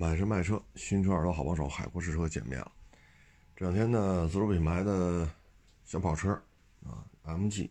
[0.00, 2.70] 买车卖车，新车二手好帮手，海阔试车见面了。
[3.56, 5.28] 这两天呢，自主品牌的
[5.84, 6.30] 小跑车
[6.84, 7.68] 啊，MG，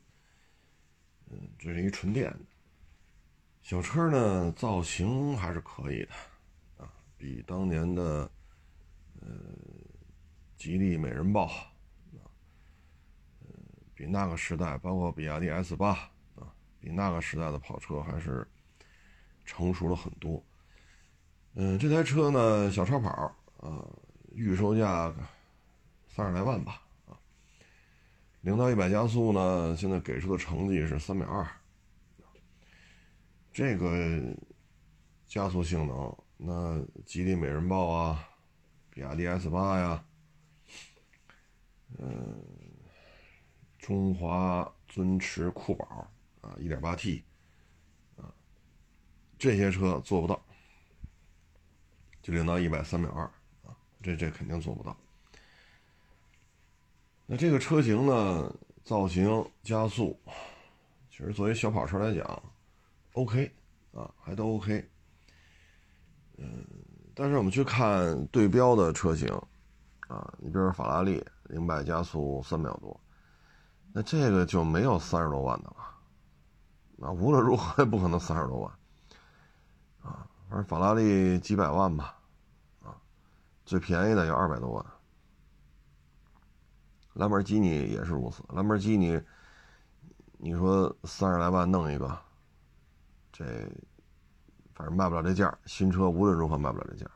[1.29, 2.39] 嗯，这是一纯电的
[3.61, 8.30] 小车呢，造型还是可以的啊，比当年的
[9.21, 9.30] 呃
[10.57, 12.28] 吉利美人豹啊，
[13.39, 13.48] 呃，
[13.96, 15.91] 比那个时代，包括比亚迪 S 八
[16.36, 18.46] 啊，比那个时代的跑车还是
[19.46, 20.44] 成熟了很多。
[21.59, 23.09] 嗯，这台车呢，小超跑
[23.57, 23.84] 啊，
[24.31, 25.11] 预售价
[26.07, 27.17] 三十来万吧，啊，
[28.41, 31.48] 零到一百加速呢，现在给出的成绩是三秒二，
[33.51, 34.21] 这个
[35.25, 38.29] 加速性能，那吉利美人豹啊，
[38.91, 40.05] 比亚迪 S 八呀，
[41.98, 42.39] 嗯，
[43.79, 46.07] 中华尊驰酷宝
[46.41, 47.23] 啊，一点八 T，
[48.15, 48.29] 啊，
[49.39, 50.39] 这些车做不到。
[52.27, 53.23] 就零到一百三秒二
[53.63, 53.73] 啊，
[54.04, 54.94] 这这肯定做不到。
[57.26, 60.20] 那这个车型呢，造型、加速，
[61.10, 62.43] 其实作为小跑车来讲
[63.13, 63.49] ，OK
[63.93, 64.85] 啊，还都 OK。
[66.35, 66.68] 嗯，
[67.16, 69.29] 但是我们去看对标的车型
[70.09, 73.00] 啊，你比如法拉利，零百加速三秒多，
[73.94, 75.78] 那这个就没有三十多万的了。
[76.97, 78.72] 那无论如何也不可能三十多万
[80.01, 82.16] 啊，反正法拉利几百万吧。
[83.68, 84.85] 最便宜的要二百多万，
[87.16, 88.41] 兰博基尼也是如此。
[88.47, 89.22] 兰博基尼，
[90.38, 92.18] 你说三十来万弄一个，
[93.34, 93.44] 这
[94.73, 97.12] 反正卖不了这价新车无论如何卖不了这价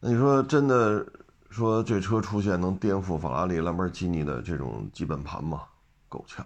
[0.00, 1.06] 那你说真的
[1.48, 5.62] 说这车出现能颠覆法拉利、兰博基尼的这种基本盘吗？
[6.08, 6.44] 够呛。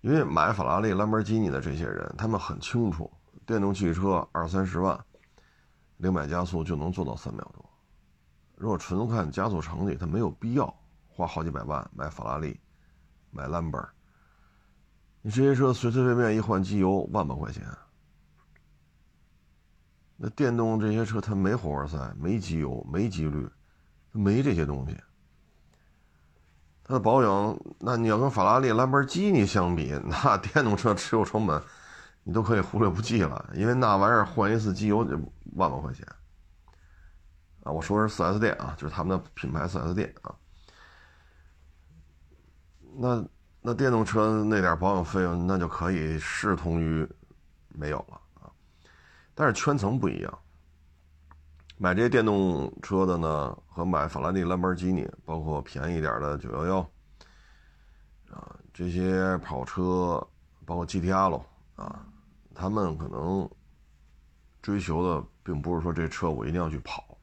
[0.00, 3.12] 因为买法拉利、兰博基尼的这些人，他们很清楚，
[3.44, 4.98] 电动汽车二三十万。
[5.98, 7.64] 零百加速就能做到三秒钟，
[8.56, 10.74] 如果纯看加速成绩，他没有必要
[11.06, 12.58] 花好几百万买法拉利、
[13.30, 13.86] 买兰博。
[15.22, 17.62] 你这些车随随便便一换机油万把块钱，
[20.16, 23.48] 那电动这些车它没火花塞、没机油、没机滤，
[24.12, 24.96] 它没这些东西。
[26.82, 31.62] 它的保养，那你要跟法拉利、兰博基尼相比，那电动车持有成本。
[32.28, 35.16] 你都可以忽略不计了，因为那玩意儿换一次机油就
[35.54, 36.04] 万把块钱
[37.66, 37.70] 啊！
[37.72, 40.32] 我说是四 S 店啊，就是他们的品牌四 S 店啊。
[42.98, 43.26] 那
[43.60, 47.06] 那电动车那点保养费用，那就可以视同于
[47.68, 48.48] 没有了啊。
[49.34, 50.38] 但是圈层不一样，
[51.76, 56.78] 买这些电动车的呢，和买法拉利、兰博基尼，包括便宜点的九幺幺
[58.30, 60.24] 啊，这些跑车，
[60.64, 61.44] 包括 GTR 喽
[61.74, 62.06] 啊。
[62.54, 63.50] 他们可能
[64.62, 67.15] 追求的并不是说这车我一定要去跑，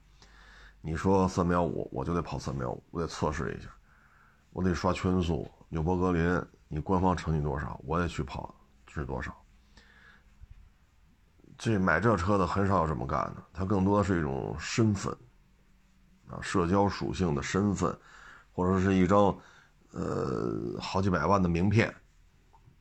[0.86, 3.70] 你说三秒五我就得跑三秒五，我得测试一下，
[4.52, 8.54] 我得刷圈速，纽博格林，你官方成绩多少，我也去跑
[8.88, 9.34] 是多少。
[11.58, 15.16] 这买这车的很少有这么干的，他更多的是一种身份
[16.28, 17.98] 啊，社交属性的身份，
[18.52, 19.34] 或者是一张
[19.92, 21.96] 呃好几百万的名片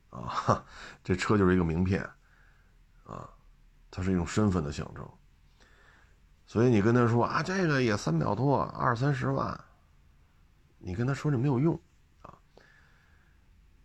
[0.09, 0.61] 啊，
[1.01, 2.07] 这车就是一个名片。
[3.05, 3.29] 啊，
[3.91, 5.05] 它是一种身份的象征，
[6.45, 9.59] 所以你跟他说啊，这个也三秒多，二三十万，
[10.77, 11.79] 你跟他说这没有用，
[12.21, 12.33] 啊，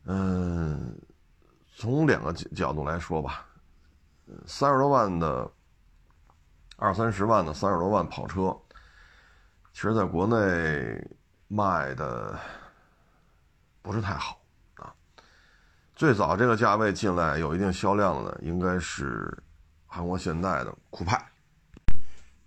[0.04, 1.00] 嗯，
[1.76, 3.46] 从两个角度来说吧，
[4.46, 5.50] 三十多万的，
[6.76, 8.54] 二三十万的三十多万跑车，
[9.72, 11.00] 其实在国内
[11.46, 12.38] 卖的
[13.80, 14.40] 不是太好。
[14.76, 14.92] 啊
[15.94, 19.36] 最早这个价位进来有一定销量的，应该是
[19.86, 21.20] 韩国现代的酷派。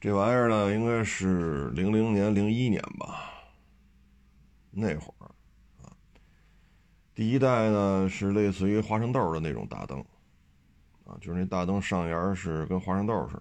[0.02, 3.32] 这玩意儿呢，应该是零零年、零一年吧，
[4.72, 5.30] 那会儿
[5.84, 5.94] 啊。
[7.14, 10.04] 第一代呢是类似于花生豆的那种大灯，
[11.06, 13.36] 啊，就是那大灯上沿是跟花生豆似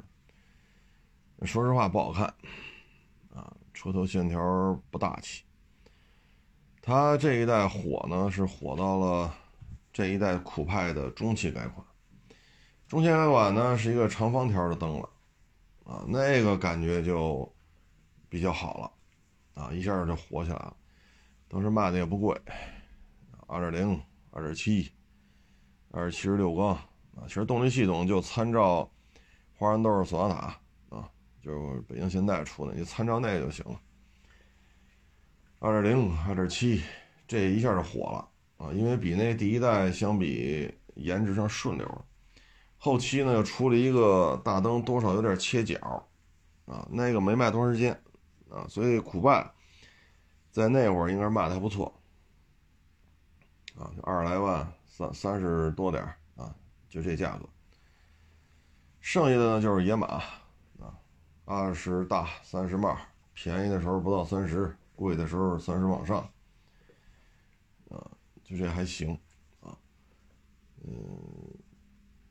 [1.38, 1.46] 的。
[1.46, 2.26] 说实话不好看，
[3.34, 5.44] 啊，车头线条不大气。
[6.82, 9.34] 它这一代火呢，是火到了。
[9.92, 11.84] 这一代酷派的中期改款，
[12.86, 15.08] 中期改款呢是一个长方条的灯了，
[15.90, 17.52] 啊，那个感觉就
[18.28, 20.76] 比较好了，啊，一下就火起来了。
[21.48, 22.40] 当时卖的也不贵，
[23.48, 24.00] 二点零、
[24.30, 24.88] 二点七、
[25.90, 28.88] 二七十六缸，啊，其实动力系统就参照
[29.56, 31.10] 花生豆、索纳塔，啊，
[31.42, 33.80] 就是北京现代出的，你参照那个就行了。
[35.58, 36.84] 二点零、二点七，
[37.26, 38.28] 这一下就火了。
[38.58, 42.04] 啊，因为比那第一代相比，颜值上顺溜了。
[42.82, 45.76] 后期呢又出了一个大灯，多少有点切角，
[46.64, 47.92] 啊，那个没卖多长时间
[48.48, 49.52] 啊，所以酷派
[50.50, 51.92] 在那会儿应该是卖的还不错
[53.76, 56.02] 啊，二十来万，三三十多点
[56.36, 56.54] 啊，
[56.88, 57.46] 就这价格。
[58.98, 60.98] 剩下的呢就是野马啊，
[61.44, 62.96] 二十大三十帽，
[63.34, 66.18] 便宜的时候不到三十，贵的时候三十往上
[67.90, 68.10] 啊，
[68.42, 69.18] 就这还行
[69.60, 69.76] 啊，
[70.82, 70.94] 嗯，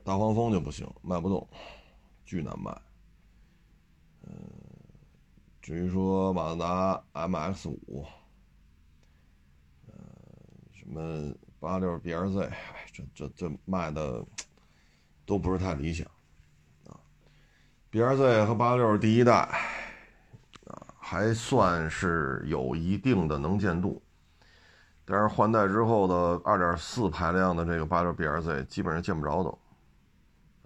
[0.09, 1.47] 大黄蜂就不行，卖不动，
[2.25, 2.75] 巨难卖。
[4.23, 4.33] 嗯，
[5.61, 8.03] 至于说马自达 MX 五，
[9.85, 9.93] 呃，
[10.73, 12.49] 什么八六 BRZ，
[12.91, 14.25] 这这这卖的
[15.27, 16.07] 都不是太理想
[16.87, 16.97] 啊。
[17.91, 19.33] BRZ 和八六第一代
[20.65, 24.01] 啊，还算是有一定的能见度，
[25.05, 29.55] 但是换代之后的二点四排量的这个八六 BRZ 基本上见不着都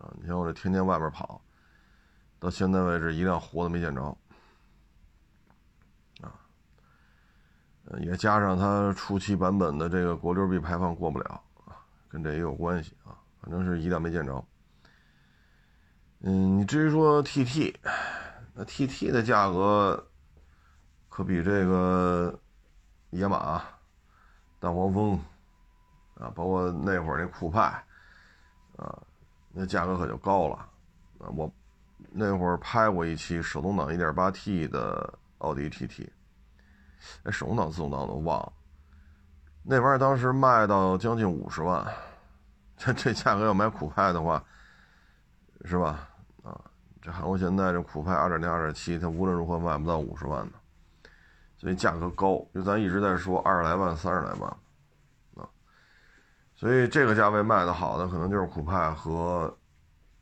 [0.03, 0.13] 啊。
[0.19, 1.41] 你像我这天天外边跑。
[2.39, 4.03] 到现在为止，一辆活的没见着，
[6.19, 6.35] 啊，
[8.01, 11.79] 也加上它初期版本的这个国六 B 排放过不了啊，
[12.09, 14.45] 跟这也有关系啊，反正是一辆没见着。
[16.19, 17.73] 嗯，你至于说 TT，
[18.53, 20.05] 那 TT 的价格
[21.07, 22.37] 可比这个
[23.11, 23.63] 野马、
[24.59, 25.17] 大黄蜂
[26.15, 27.61] 啊，包括那会儿那酷派
[28.75, 29.01] 啊，
[29.53, 30.55] 那价格可就高了
[31.19, 31.49] 啊，我。
[32.15, 36.07] 那会儿拍过一期手动挡 1.8T 的奥迪 TT，
[37.23, 38.53] 那，手动挡、自动挡都忘了。
[39.63, 41.87] 那玩意儿当时卖到将近五十万，
[42.77, 44.43] 这这价格要买酷派的话，
[45.63, 46.07] 是吧？
[46.43, 46.59] 啊，
[47.01, 50.53] 这韩国现在这酷派2.0、2.7，它无论如何卖不到五十万的，
[51.57, 52.45] 所以价格高。
[52.53, 54.57] 就咱一直在说二十来万、三十来万，
[56.63, 59.53] 所以这个价位卖的好的可能就是酷派和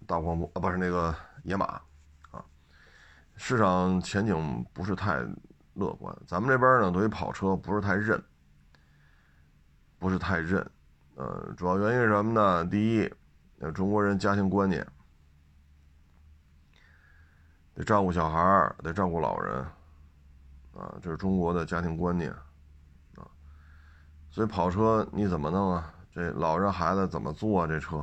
[0.07, 1.15] 大黄蜂啊，不是那个。
[1.43, 1.65] 野马，
[2.29, 2.43] 啊，
[3.35, 5.23] 市场前景不是太
[5.73, 6.15] 乐观。
[6.27, 8.23] 咱们这边呢，对于跑车不是太认，
[9.97, 10.67] 不是太认。
[11.15, 12.63] 呃，主要原因是什么呢？
[12.65, 13.11] 第一，
[13.71, 14.85] 中国人家庭观念，
[17.73, 19.65] 得照顾小孩得照顾老人，
[20.75, 22.31] 啊，这是中国的家庭观念，
[23.15, 23.25] 啊，
[24.29, 25.91] 所以跑车你怎么弄啊？
[26.13, 27.97] 这老人孩子怎么坐这车？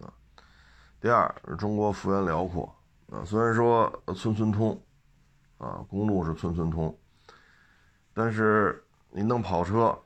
[0.00, 0.12] 啊
[1.00, 2.74] 第二，中国幅员辽阔
[3.10, 4.80] 啊，虽然说村村通，
[5.58, 6.98] 啊，公路是村村通，
[8.14, 9.98] 但是你弄跑车，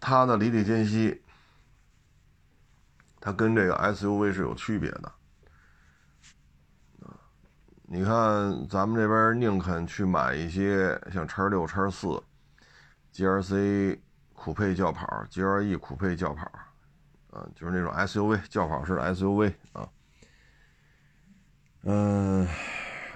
[0.00, 1.22] 它的离地间隙，
[3.20, 5.12] 它跟这个 SUV 是有区别的，
[7.82, 12.22] 你看咱们这边宁肯去买一些像叉六、叉四、
[13.12, 13.98] GRC
[14.42, 16.50] 酷配轿跑、GLE 酷配轿跑。
[17.30, 19.88] 啊，就是那种 SUV 轿跑式的 SUV 啊，
[21.84, 22.46] 嗯，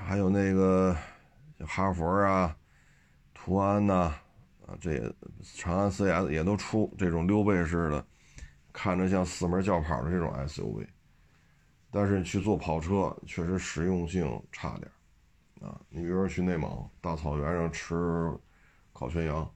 [0.06, 0.96] 还有那个
[1.67, 2.56] 哈佛啊、
[3.34, 4.14] 途安呐，
[4.67, 8.06] 啊，这也长安 CS 也都出这种溜背式的，
[8.72, 10.87] 看着像四门轿跑的这种 SUV，
[11.90, 14.90] 但是你去做跑车确实实用性差点
[15.61, 15.79] 啊。
[15.90, 17.94] 你比如说去内蒙大草原上吃
[18.94, 19.55] 烤全羊，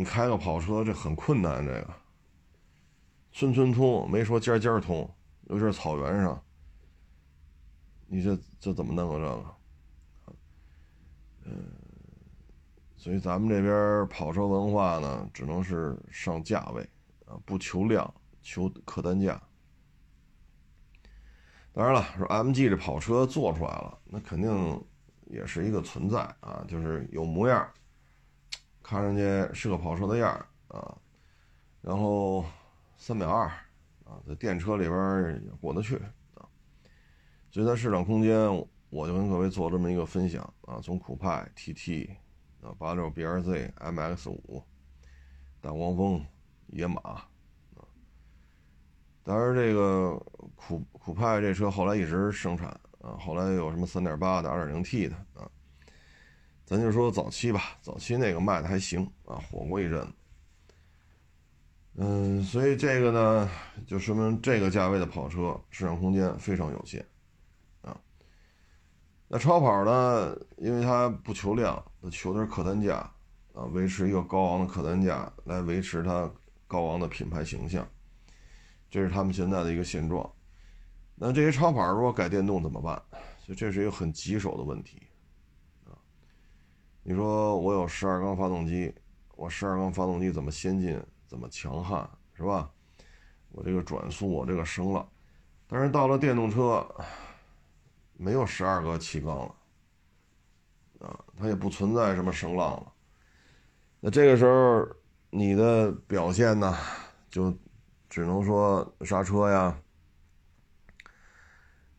[0.00, 1.94] 你开个跑车这很困难，这个。
[3.32, 5.06] 村村通没说尖尖通，
[5.42, 6.42] 尤其是草原上，
[8.06, 9.20] 你这这怎么弄啊？
[9.20, 10.38] 这个，
[11.44, 11.66] 嗯，
[12.96, 16.80] 所以咱们这边跑车文化呢，只能是上价位
[17.26, 18.10] 啊，不求量，
[18.40, 19.38] 求客单价。
[21.74, 24.82] 当然了，说 MG 这跑车做出来了，那肯定
[25.26, 27.70] 也是一个存在啊，就是有模样，
[28.90, 30.44] 看上去是个跑车的样儿
[30.76, 30.98] 啊，
[31.80, 32.44] 然后。
[33.02, 33.46] 三秒二，
[34.04, 35.96] 啊，在电车里边也过得去
[36.34, 36.44] 啊，
[37.50, 38.38] 所以在市场空间，
[38.90, 42.10] 我就跟各位做这么一个分享啊，从酷派、TT
[42.62, 44.62] 啊、八六 BRZ、MX 五、
[45.62, 46.22] 大黄蜂、
[46.66, 47.26] 野马啊，
[49.24, 50.14] 当然这个
[50.54, 52.68] 酷酷派这车后来一直生产
[53.00, 55.50] 啊，后来有什么三点八的、二点零 T 的啊，
[56.70, 60.06] 咱就说早期吧，早期那个卖的还行啊，火过一阵。
[61.96, 63.50] 嗯，所以这个呢，
[63.88, 67.04] 就说明这个价位的跑车市场空间非常有限，
[67.82, 68.00] 啊，
[69.26, 72.98] 那超跑呢，因为它不求量，它求的是客单价，
[73.52, 76.32] 啊，维持一个高昂的客单价来维持它
[76.68, 77.84] 高昂的品牌形象，
[78.88, 80.32] 这是他们现在的一个现状。
[81.16, 82.94] 那这些超跑如果改电动怎么办？
[83.44, 85.02] 所以这是一个很棘手的问题，
[87.02, 88.94] 你说我有十二缸发动机，
[89.36, 91.02] 我十二缸发动机怎么先进？
[91.26, 92.68] 怎么强悍是吧？
[93.50, 95.08] 我这个转速，我这个升了，
[95.68, 96.84] 但是到了电动车，
[98.14, 99.54] 没有十二个气缸了，
[101.06, 102.92] 啊，它也不存在什么声浪了。
[104.00, 104.88] 那这个时候
[105.30, 106.76] 你的表现呢，
[107.28, 107.56] 就
[108.08, 109.80] 只能说刹车呀、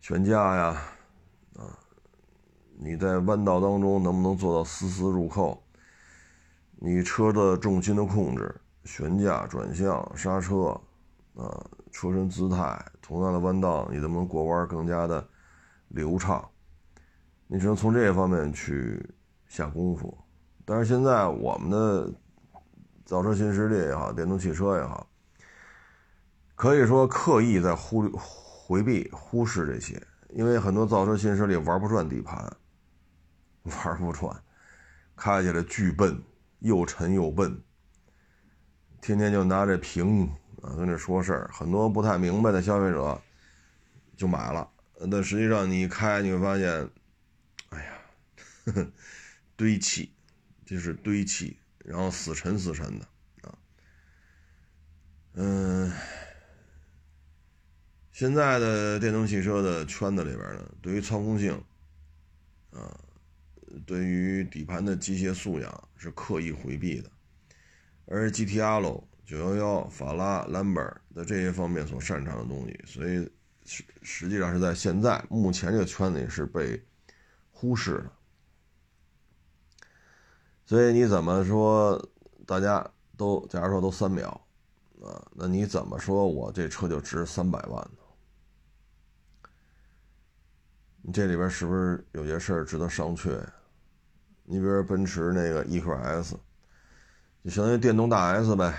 [0.01, 0.81] 悬架呀，
[2.83, 5.61] 你在弯道当中能不能做到丝丝入扣？
[6.77, 10.69] 你车的重心的控制、悬架、转向、刹车，
[11.35, 15.23] 啊，车身姿态，同样的弯道你能不能过弯更加的
[15.89, 16.43] 流畅？
[17.45, 19.07] 你只能从这些方面去
[19.47, 20.17] 下功夫。
[20.65, 22.11] 但是现在我们的
[23.05, 25.05] 造车新势力也好，电动汽车也好，
[26.55, 32.51] 可以说刻意在忽回避、忽视这些，因为很多造车新势力玩不转底盘，
[33.85, 34.41] 玩不转，
[35.15, 36.21] 开起来巨笨。
[36.59, 37.59] 又沉又笨，
[39.01, 40.27] 天天就拿这屏
[40.61, 43.19] 啊跟这说事儿，很多不太明白的消费者
[44.15, 44.69] 就买了。
[45.09, 46.87] 但实际上你开你会发现，
[47.69, 47.93] 哎呀，
[48.65, 48.91] 呵 呵
[49.55, 50.13] 堆气，
[50.63, 53.07] 就是堆气，然后死沉死沉的
[53.41, 53.57] 啊。
[55.33, 55.91] 嗯，
[58.11, 61.59] 现在的电动汽车的圈子里边呢，对于操控性
[62.71, 62.99] 啊。
[63.85, 67.09] 对于底盘的机械素养是刻意回避的，
[68.05, 73.31] 而 GTR、911、法拉、兰博的这些方面所擅长的东西，所以
[73.65, 76.83] 实实际上是在现在目前这个圈子里是被
[77.51, 78.11] 忽视的。
[80.65, 82.09] 所以你怎么说，
[82.45, 82.85] 大家
[83.15, 84.29] 都假如说都三秒
[85.01, 87.97] 啊，那你怎么说我这车就值三百万呢？
[91.03, 93.43] 你这里边是不是有些事儿值得商榷？
[94.51, 96.33] 你比如奔驰那个 EQS，
[97.41, 98.75] 就相当于电动大 S 呗。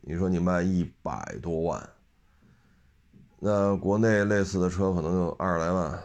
[0.00, 1.88] 你说你卖一百多万，
[3.38, 6.02] 那国内类似的车可能就二十来万、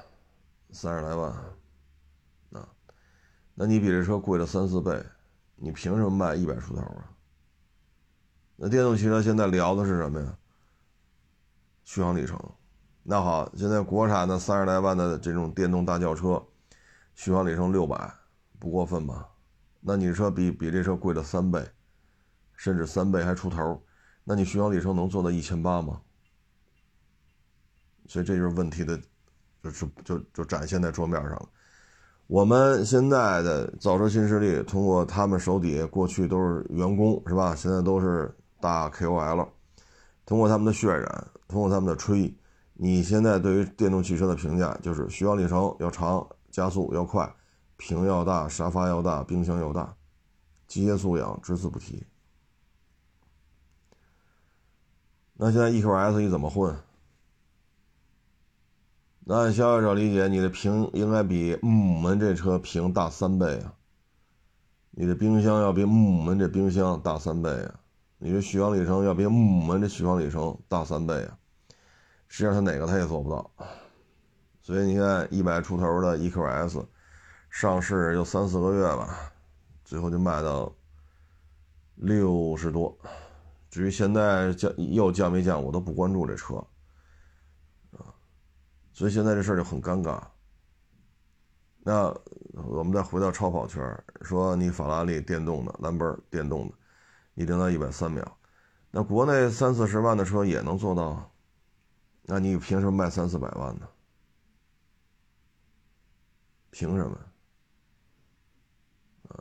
[0.71, 1.31] 三十来万，
[2.51, 2.69] 啊，
[3.55, 5.03] 那你比这车贵了三四倍，
[5.55, 7.09] 你凭什么卖一百出头啊？
[8.57, 10.37] 那电动汽车现在聊的是什么呀？
[11.83, 12.39] 续航里程。
[13.01, 16.45] 那好，现在国产的三十来万的这种电动大轿车，
[17.15, 18.18] 续航里程六百。
[18.59, 19.29] 不过分吧？
[19.81, 21.65] 那你车比比这车贵了三倍，
[22.55, 23.81] 甚至三倍还出头，
[24.25, 26.01] 那你续航里程能做到一千八吗？
[28.07, 28.99] 所以这就是问题的，
[29.63, 31.49] 就是就就展现在桌面上了。
[32.27, 37.55] 我们现在的造车新势力，通过他们手底下过去都是员工是吧？
[37.55, 39.47] 现在都是大 KOL，
[40.25, 42.35] 通过他们的渲染，通过他们的吹，
[42.73, 47.33] 你现在对于电动汽车的评价就是续航里程要长，加速要快。
[47.79, 49.95] 屏要大，沙发要大，冰箱要大，
[50.67, 52.05] 机械素养只字不提。
[55.35, 56.75] 那现在 EQS 你怎么混？
[59.21, 63.73] 那按消费者理解，你的屏应该比木门这车屏大三倍啊，
[64.91, 67.79] 你的冰箱要比木门这冰箱大三倍啊，
[68.17, 71.37] 你的续航里程要比木门这续航里程大三倍啊。
[72.27, 73.49] 实际上他哪个他也做不到，
[74.61, 76.85] 所以你看一百出头的 EQS。
[77.49, 79.31] 上市就三四个月吧，
[79.83, 80.73] 最后就卖到
[81.95, 82.97] 六十多。
[83.69, 86.55] 至于现在降又降没降，我都不关注这车
[87.91, 88.13] 啊。
[88.93, 90.21] 所以现在这事儿就很尴尬。
[91.81, 92.13] 那
[92.53, 96.73] 我们再回到超跑圈，说你法拉利电动的、兰博电动的，
[97.33, 98.37] 你零到一百三秒，
[98.91, 101.31] 那国内三四十万的车也能做到，
[102.23, 103.87] 那你凭什么卖三四百万呢？
[106.71, 107.17] 凭什么？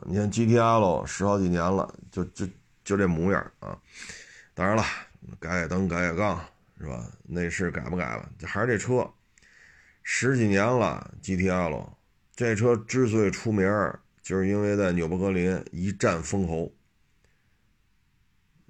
[0.05, 2.47] 你看 GTL 十好几年了，就就
[2.83, 3.77] 就这模样啊！
[4.53, 4.83] 当然了，
[5.39, 6.43] 改改灯、改改杠
[6.79, 7.11] 是吧？
[7.23, 8.29] 内饰改不改了？
[8.43, 9.11] 还是这车，
[10.03, 11.13] 十几年了。
[11.21, 11.89] GTL
[12.35, 13.67] 这车之所以出名，
[14.21, 16.71] 就是因为在纽博格林一战封侯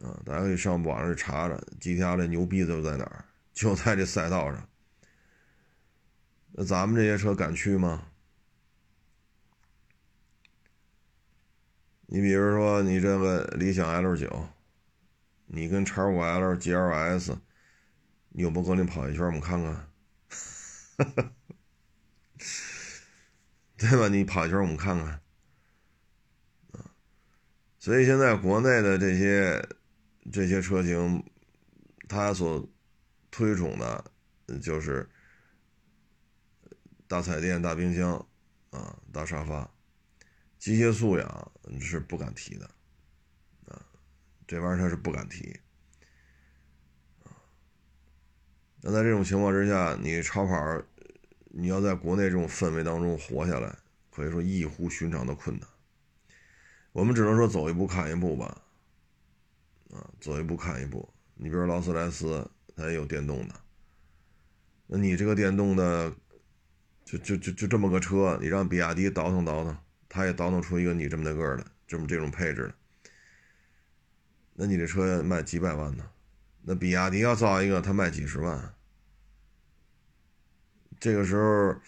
[0.01, 0.19] 啊！
[0.25, 3.25] 大家可以上网上去查查，GTR 这牛逼就在哪儿？
[3.53, 4.67] 就在这赛道上。
[6.53, 8.03] 那咱们这些车敢去吗？
[12.11, 14.49] 你比如说，你这个理想 L 九，
[15.45, 17.37] 你跟叉五 L、GLS，
[18.29, 19.91] 你有不格林跑一圈，我们看看，
[23.77, 24.07] 对吧？
[24.07, 25.21] 你跑一圈，我们看看，
[27.77, 29.63] 所以现在国内的这些
[30.31, 31.23] 这些车型，
[32.07, 32.67] 它所
[33.29, 34.03] 推崇的，
[34.59, 35.07] 就是
[37.07, 38.25] 大彩电、大冰箱，
[38.71, 39.69] 啊，大沙发。
[40.59, 42.69] 机械素养是不敢提的，
[43.65, 43.81] 啊，
[44.45, 45.57] 这玩意儿他是不敢提，
[47.23, 47.31] 啊，
[48.81, 50.83] 那在这种情况之下，你超跑
[51.45, 53.73] 你要在国内这种氛围当中活下来，
[54.11, 55.67] 可以说异乎寻常的困难。
[56.91, 58.61] 我们只能说走一步看一步吧，
[59.91, 61.07] 啊，走一步看一步。
[61.35, 63.55] 你比如劳斯莱斯，它也有电动的，
[64.87, 66.13] 那你这个电动的，
[67.05, 69.77] 就就就就这么个车，你让比亚迪倒腾倒腾，
[70.09, 72.75] 他也倒腾出一个你这么大个的，这么这种配置的，
[74.55, 76.03] 那你这车卖几百万呢？
[76.63, 78.73] 那比亚迪要造一个，它卖几十万。
[80.99, 81.79] 这个时候，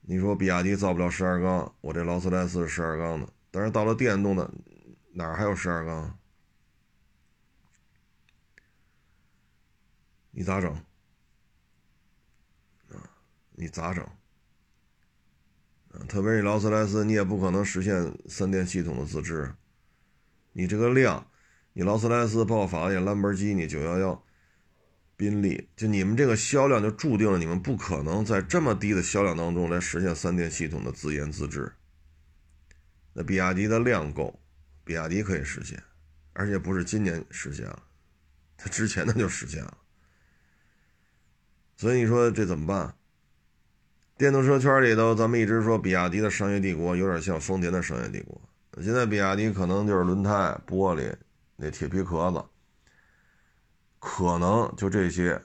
[0.00, 3.28] 你说比亚迪造不了十二缸，我这劳斯莱斯是十二缸的。
[3.50, 4.50] 但是到了电动的，
[5.12, 6.18] 哪儿还有十二缸？
[10.30, 10.74] 你咋整？
[12.90, 13.10] 啊，
[13.52, 14.04] 你咋整？
[16.06, 19.52] 特别是劳斯莱斯，你也不可能实现三电系统的自制。
[20.52, 21.30] 你这个量，
[21.72, 24.24] 你劳斯莱斯、包括法拉利、兰博基尼、九幺幺、
[25.16, 31.72] 宾利，就你们这个销量，就注定了你们不可能在这么低的销量当中来实现三电系统的自研自制。
[33.12, 34.40] 那比亚迪的量够，
[34.84, 35.82] 比亚迪可以实现，
[36.32, 37.82] 而且不是今年实现了，
[38.56, 39.76] 它之前的就实现了。
[41.76, 42.94] 所以你说这怎么办？
[44.18, 48.36] 电动车圈里头，咱们一直说比亚迪的商业帝国有点像丰田的商业帝国。
[48.82, 51.14] 现在比亚迪可能就是轮胎、玻璃、
[51.54, 52.44] 那铁皮壳子，
[54.00, 55.40] 可能就这些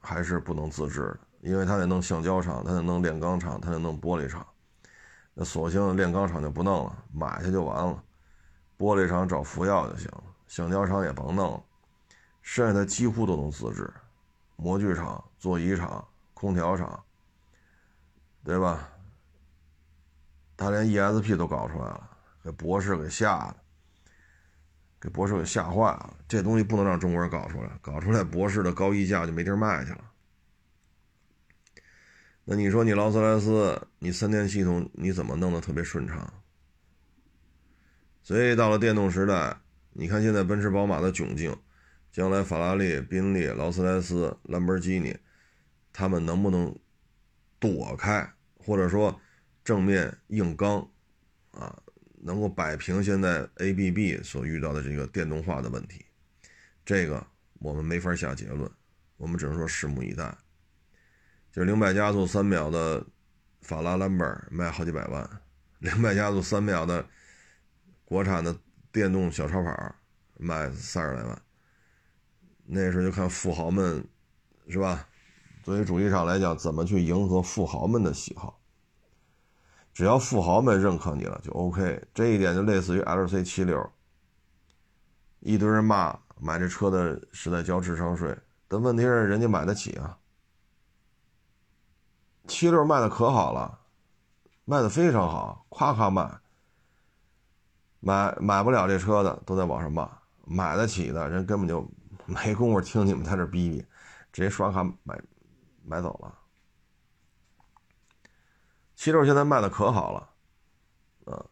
[0.00, 4.46] 还是不能自制的，因为它得弄橡胶厂，它得弄炼钢厂，它得弄玻璃厂。
[5.34, 8.02] 那索性炼钢厂就不弄了，买下就完了。
[8.78, 11.62] 玻璃厂找福耀就行了，橡胶厂也甭弄了，
[12.40, 13.92] 剩下的几乎都能自制。
[14.56, 16.02] 模具厂、座椅厂、
[16.32, 16.98] 空调厂，
[18.44, 18.90] 对吧？
[20.56, 22.10] 他连 ESP 都搞出来了，
[22.44, 23.56] 给博士给吓的，
[25.00, 26.16] 给博士给吓坏了。
[26.28, 30.10] 这东西不能让中国人搞出来，搞出来博士的高溢价就没地儿卖去了。
[32.44, 36.30] 那你说你劳斯莱斯，你三电系统你怎么弄得特别顺畅？
[38.22, 39.56] 所以到了电动时代，
[39.92, 41.56] 你看现在奔驰、宝马的窘境，
[42.12, 45.16] 将来法拉利、宾利、劳斯莱斯、兰博基尼，
[45.92, 46.78] 他们能不能
[47.58, 48.33] 躲开，
[48.64, 49.20] 或者说
[49.62, 50.80] 正面硬刚
[51.50, 51.76] 啊，
[52.16, 56.04] 能够摆平现在 ABB 所遇到的这个电动化的问题？
[56.84, 57.24] 这个
[57.60, 58.70] 我们没法下结论，
[59.16, 60.36] 我们只能说拭目以待。
[61.52, 63.06] 就是零百加速三秒的
[63.60, 65.40] 法拉兰博卖好几百万，
[65.78, 67.06] 零百加速三秒的
[68.04, 68.58] 国产的
[68.90, 69.94] 电动小超跑
[70.36, 71.42] 卖三十来万。
[72.66, 74.04] 那时候就看富豪们，
[74.68, 75.08] 是吧？
[75.64, 78.60] 作为主机厂来讲，怎么去迎合富豪们的喜好？
[79.94, 82.06] 只要富豪们认可你了，就 OK。
[82.12, 83.90] 这一点就类似于 LC 七六，
[85.40, 88.36] 一堆人骂买这车的是在交智商税，
[88.68, 90.18] 但问题是人家买得起啊。
[92.46, 93.80] 七六卖的可好了，
[94.66, 96.40] 卖的非常好，夸夸卖。
[98.00, 100.10] 买买不了这车的都在网上骂，
[100.44, 101.90] 买得起的人根本就
[102.26, 103.86] 没工夫听你们在这逼逼，
[104.30, 105.18] 直接刷卡买
[105.84, 106.38] 买走了。
[108.94, 110.30] 七六现在卖的可好了，
[111.32, 111.44] 啊，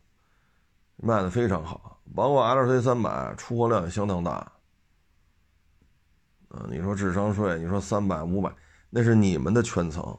[0.97, 4.51] 卖的非常好，包括 L C 三百出货量也相当大。
[6.51, 8.55] 嗯，你说智商税，你说三百五百，
[8.91, 10.19] 那是你们的圈层。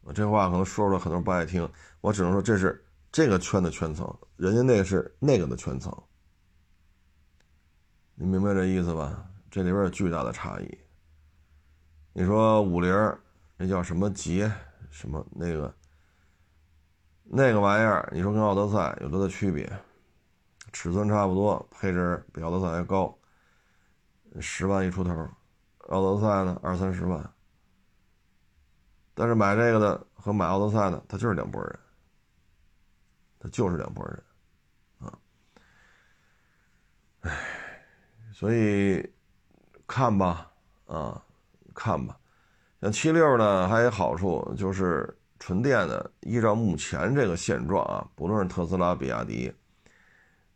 [0.00, 1.68] 我这话可能说出来很多人不爱听，
[2.00, 5.92] 我只能说这是这个圈的圈层，人家那个是那个的圈层，
[8.14, 9.26] 你明白这意思吧？
[9.50, 10.78] 这里边有巨大的差异。
[12.16, 12.92] 你说五菱
[13.56, 14.50] 那叫什么捷
[14.88, 15.74] 什么那个
[17.24, 19.70] 那个玩意儿，你说跟奥德赛有多大区别？
[20.72, 23.18] 尺寸差不多，配置比奥德赛还高，
[24.40, 25.28] 十万一出头，
[25.88, 27.28] 奥德赛呢二三十万。
[29.12, 31.78] 但是买这个的和买奥德赛的，他就是两拨人，
[33.40, 34.22] 他就是两拨人，
[35.00, 35.18] 啊，
[37.22, 37.36] 唉，
[38.32, 39.12] 所以
[39.86, 40.52] 看吧，
[40.86, 41.24] 啊，
[41.74, 42.16] 看吧，
[42.80, 49.52] 像七六呢，还有好处就是纯电的，依照目前这个现状啊，不论是特斯拉、比亚迪，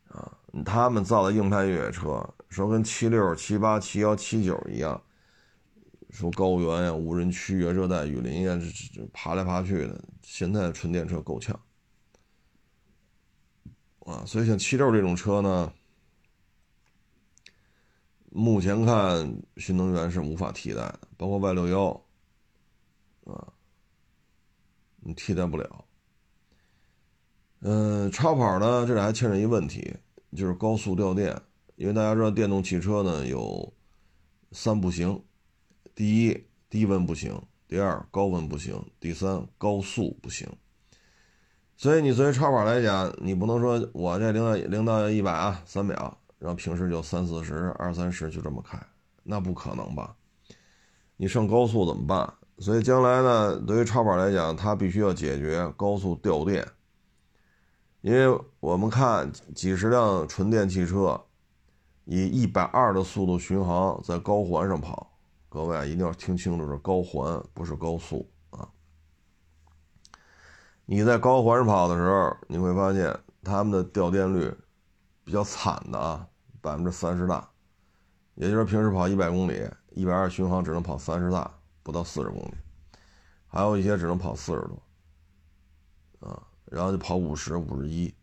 [0.09, 0.33] 啊，
[0.64, 5.02] 他们造的硬派越野车，说跟七六、七八、七幺、七九一样。
[6.11, 10.02] 说高原呀、无人区啊、热带雨林呀，这这爬来爬去的。
[10.22, 11.54] 现在纯电车够呛
[14.07, 15.70] 啊，所以像七六这种车呢，
[18.31, 21.88] 目前看新能源是无法替代的，包括 Y 六幺
[23.26, 23.52] 啊，
[25.00, 25.85] 你替代不了。
[27.61, 29.94] 嗯，超跑呢，这里还牵扯一问题，
[30.35, 31.37] 就是高速掉电，
[31.74, 33.74] 因为大家知道电动汽车呢有
[34.52, 35.22] 三不行。
[35.94, 37.35] 第一，低温不行；
[37.66, 40.48] 第二高温不行，第三高速不行。
[41.76, 48.81] 所以你作为超跑来讲，你不能说我这零到零到一百啊三秒，然后平时就三四十、二三十就这么开，
[49.24, 50.16] 那不可能吧？
[51.18, 52.33] 你上高速怎么办？
[52.59, 56.66] 所以将来呢，对于超跑来讲，它必须要解决高速掉电。
[58.00, 61.20] 因为我们看几十辆纯电汽车，
[62.04, 68.68] 以一百二的速度巡航在高环上跑，各位啊一定要听清楚，是高环，不是高速啊。
[70.87, 74.52] 你在高环上跑的时候，你会发现他们的掉电率
[75.24, 76.28] 比较惨的啊，
[76.61, 77.50] 百分之三十大，
[78.37, 81.51] 也就是平时跑一百公里，一百二巡航只能跑三十大，
[81.83, 82.55] 不到四十公里，
[83.46, 86.42] 还有一些只能跑四十多，啊。
[86.70, 88.14] 然后就跑五十五十一，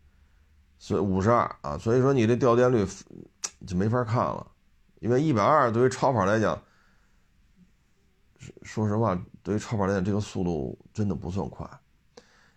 [0.78, 2.86] 所以五十二啊，所以说你这掉电率
[3.66, 4.46] 就没法看了，
[5.00, 6.56] 因为一百二对于超跑来讲，
[8.62, 11.68] 说实话，对于超跑来讲，这个速度真的不算快，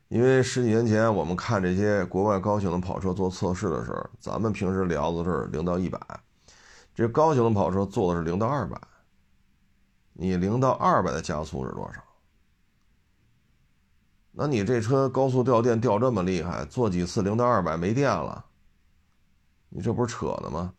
[0.10, 6.00] 因为十几年前我们看这些国外高性能跑车做测试的时候，咱们平时聊的是零到一百，
[6.94, 8.80] 这高性能跑车做的是零到二百，
[10.22, 12.04] 你零到二百的加速是多少？
[14.32, 18.44] 那你这车高速掉电掉这么厉害，做几次零到二百没电了，
[19.70, 20.74] 你这不是扯呢吗？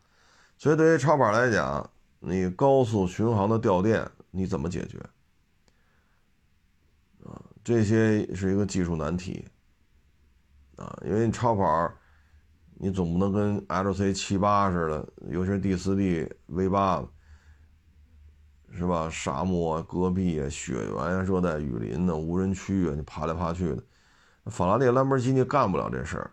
[0.59, 4.98] 所以对于超跑来讲，你高速巡航的掉电你怎么解决？
[7.24, 9.48] 啊，这些是一个技术难题
[10.76, 11.90] 啊，因为你超跑，
[12.74, 17.03] 你总不能跟 LC 七八似的，尤其是第四 D V 八。
[18.72, 19.09] 是吧？
[19.11, 23.83] 沙漠、戈壁啊、雪原呀、热带雨林呢、无人区啊，你爬来爬去的，
[24.46, 26.30] 法拉利、兰博基尼干不了这事儿，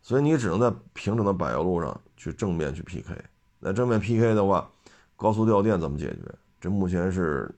[0.00, 3.12] 所以你只能在平整的柏油路上去正面去 PK。
[3.58, 4.70] 那正面 PK 的话，
[5.16, 6.34] 高速掉电怎么解决？
[6.60, 7.52] 这目前是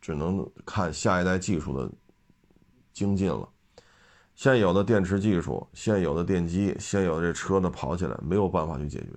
[0.00, 1.90] 只能看下一代技术的
[2.92, 3.48] 精进了。
[4.34, 9.12] 现有的电池技术、现有的电机、现有的这车呢，跑起来没有办法去解决。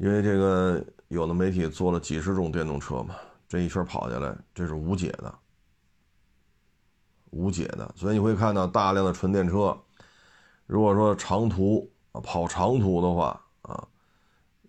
[0.00, 3.14] 因为这个有的媒体做了几十种电动车嘛，
[3.46, 5.38] 这一圈跑下来，这是无解的，
[7.28, 7.92] 无解的。
[7.94, 9.78] 所以你会看到大量的纯电车，
[10.64, 13.86] 如果说长途啊跑长途的话啊，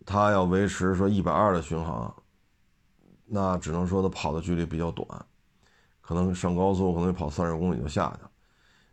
[0.06, 2.13] 它要维持说一百二的巡航，
[3.26, 5.08] 那只能说它跑的距离比较短，
[6.02, 8.28] 可能上高速可能跑三十公里就下去。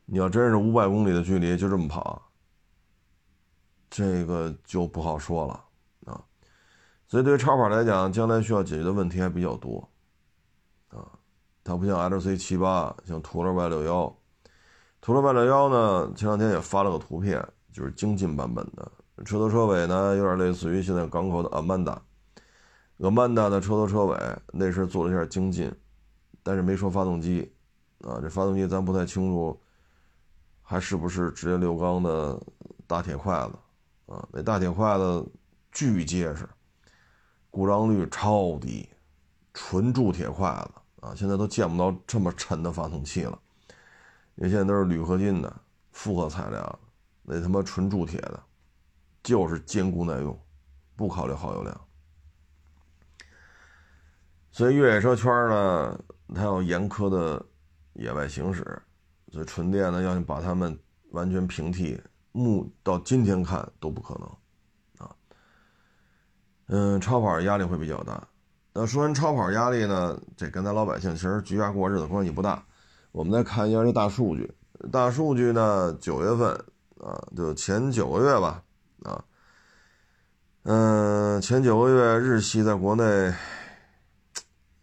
[0.05, 2.31] 你要真是五百公里的距离就这么跑，
[3.91, 5.65] 这个就不好说了。
[7.09, 9.89] 所以，对于超跑来讲，将来需要解决的问题还比较多，
[10.91, 11.09] 啊，
[11.65, 14.15] 它不像 L C 七八，像途乐 Y 六幺，
[15.01, 17.43] 途乐 Y 六幺呢，前两天也发了个图片，
[17.73, 18.93] 就是精进版本的
[19.25, 24.19] 车头车尾呢，有点类似于现在港口的 Amanda，Amanda 的车头车尾
[24.53, 25.75] 内饰做了一下精进，
[26.43, 27.51] 但是没说发动机，
[28.03, 29.59] 啊，这发动机咱不太清楚，
[30.61, 32.39] 还是不是直接六缸的
[32.87, 35.27] 大铁筷子，啊，那大铁筷子
[35.73, 36.47] 巨结实。
[37.51, 38.89] 故障率超低，
[39.55, 41.15] 纯铸铁筷子啊！
[41.15, 43.39] 现在都见不到这么沉的发动机了，
[44.37, 45.55] 因为现在都是铝合金的
[45.93, 46.79] 复合材料，
[47.23, 48.43] 那他妈纯铸铁的，
[49.23, 50.39] 就是坚固耐用，
[50.95, 51.81] 不考虑耗油量。
[54.51, 56.01] 所以越野车圈呢，
[56.35, 57.45] 它要严苛的
[57.95, 58.83] 野外行驶，
[59.33, 60.79] 所以纯电呢，要把它们
[61.11, 62.01] 完全平替，
[62.33, 64.29] 目到今天看都不可能。
[66.69, 68.23] 嗯，超跑压力会比较大。
[68.75, 72.63] 那说完超跑压力呢，这跟咱老百姓其实居家过日子关系不大。
[73.11, 74.53] 我们再看一下这大数据，
[74.93, 76.53] 大数据呢，九月份
[77.01, 78.63] 啊，就前九个月吧，
[79.03, 79.25] 啊，
[80.65, 83.33] 嗯，前九个月日系在国内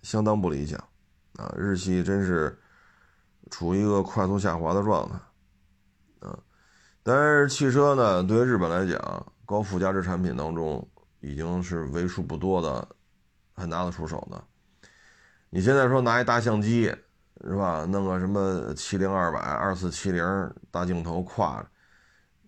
[0.01, 0.77] 相当不理想
[1.37, 2.59] 啊，日系真是
[3.51, 6.37] 处于一个快速下滑的状态啊。
[7.03, 10.85] 但是汽车呢，对于日本来讲，高附加值产品当中。
[11.25, 12.87] 已经是为数不多的
[13.55, 14.43] 还拿得出手的。
[15.49, 16.83] 你现在说拿一大相机
[17.41, 17.83] 是吧？
[17.85, 20.23] 弄个什么七零二百、二四七零
[20.69, 21.67] 大镜头挎着，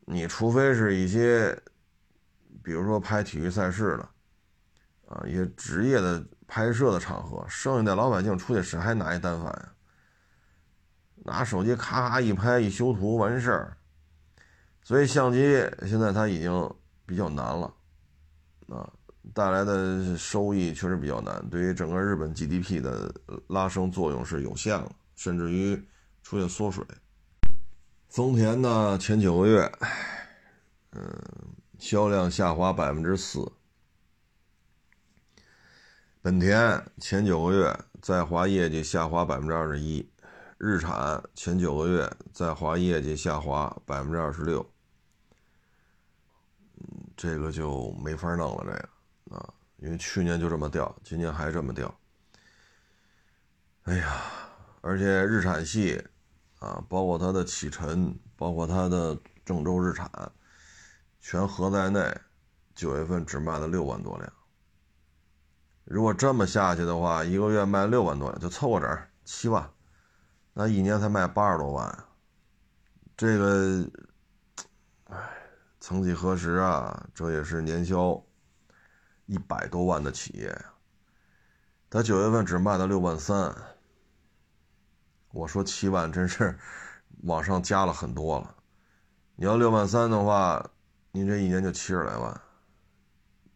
[0.05, 1.59] 你除非是一些，
[2.63, 4.09] 比如说拍体育赛事的
[5.07, 9.71] 啊，一些职业的拍摄的场合，剩下的老百姓出去谁还拿一单反呀？
[11.25, 13.77] 拿手机咔咔一拍一修图完事儿。
[14.83, 16.73] 所以相机现在它已经
[17.05, 17.73] 比较难了。
[18.67, 18.89] 啊，
[19.33, 23.13] 带来的收益确实比较难，对于整个日本 GDP 的
[23.47, 25.75] 拉升作用是有限了，甚至于
[26.21, 26.85] 出现缩水。
[28.09, 29.71] 丰田呢，前九个月，
[30.91, 31.03] 嗯，
[31.77, 33.51] 销量下滑百分之四。
[36.21, 40.09] 本田前九个月在华业绩下滑百分之二十一，
[40.57, 44.69] 日产前九个月在华业绩下滑百分之二十六，
[47.17, 51.93] 这个就没法弄了，这个啊，因为去年就这么掉，今年还这么掉。
[53.83, 54.21] 哎呀，
[54.81, 56.01] 而且日产系
[56.59, 60.09] 啊，包括它的启辰，包括它的郑州日产，
[61.19, 62.15] 全合在内，
[62.75, 64.31] 九月份只卖了六万多辆。
[65.85, 69.67] 如果这么下去的话，一个月卖六万多辆，就凑合着七万，
[70.53, 72.05] 那一年才卖八十多万，
[73.15, 73.89] 这个，
[75.87, 78.21] 曾几何时啊，这也是年销
[79.25, 80.53] 一百多万的企业。
[81.89, 83.55] 他九月份只卖了六万三，
[85.31, 86.59] 我说七万真是
[87.23, 88.53] 往上加了很多了。
[89.37, 90.69] 你要六万三的话，
[91.13, 92.41] 您这一年就七十来万。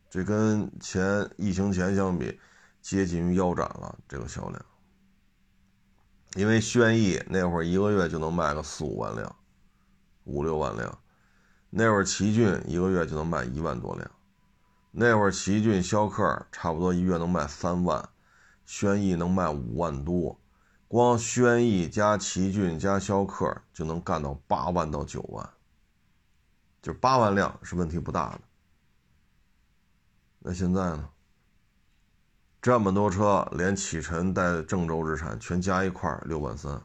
[0.09, 2.39] 这跟前疫情前相比，
[2.81, 3.99] 接近于腰斩了。
[4.07, 4.65] 这个销量，
[6.35, 9.35] 因为轩逸那会儿一个月就能卖个四五万辆，
[10.23, 10.97] 五六万辆，
[11.73, 14.11] 那会儿奇骏一个月就能卖一万多辆，
[14.91, 18.09] 那会儿奇骏逍客差不多一月能卖三万，
[18.65, 20.37] 轩逸能卖五万多，
[20.89, 25.49] 光轩逸加奇骏加逍客就能干到八万到九万，
[26.81, 28.41] 就八万辆是问题不大的。
[30.39, 31.09] 那现在呢？
[32.61, 36.79] 这么多车，连启辰带郑州日产全加一块六万三，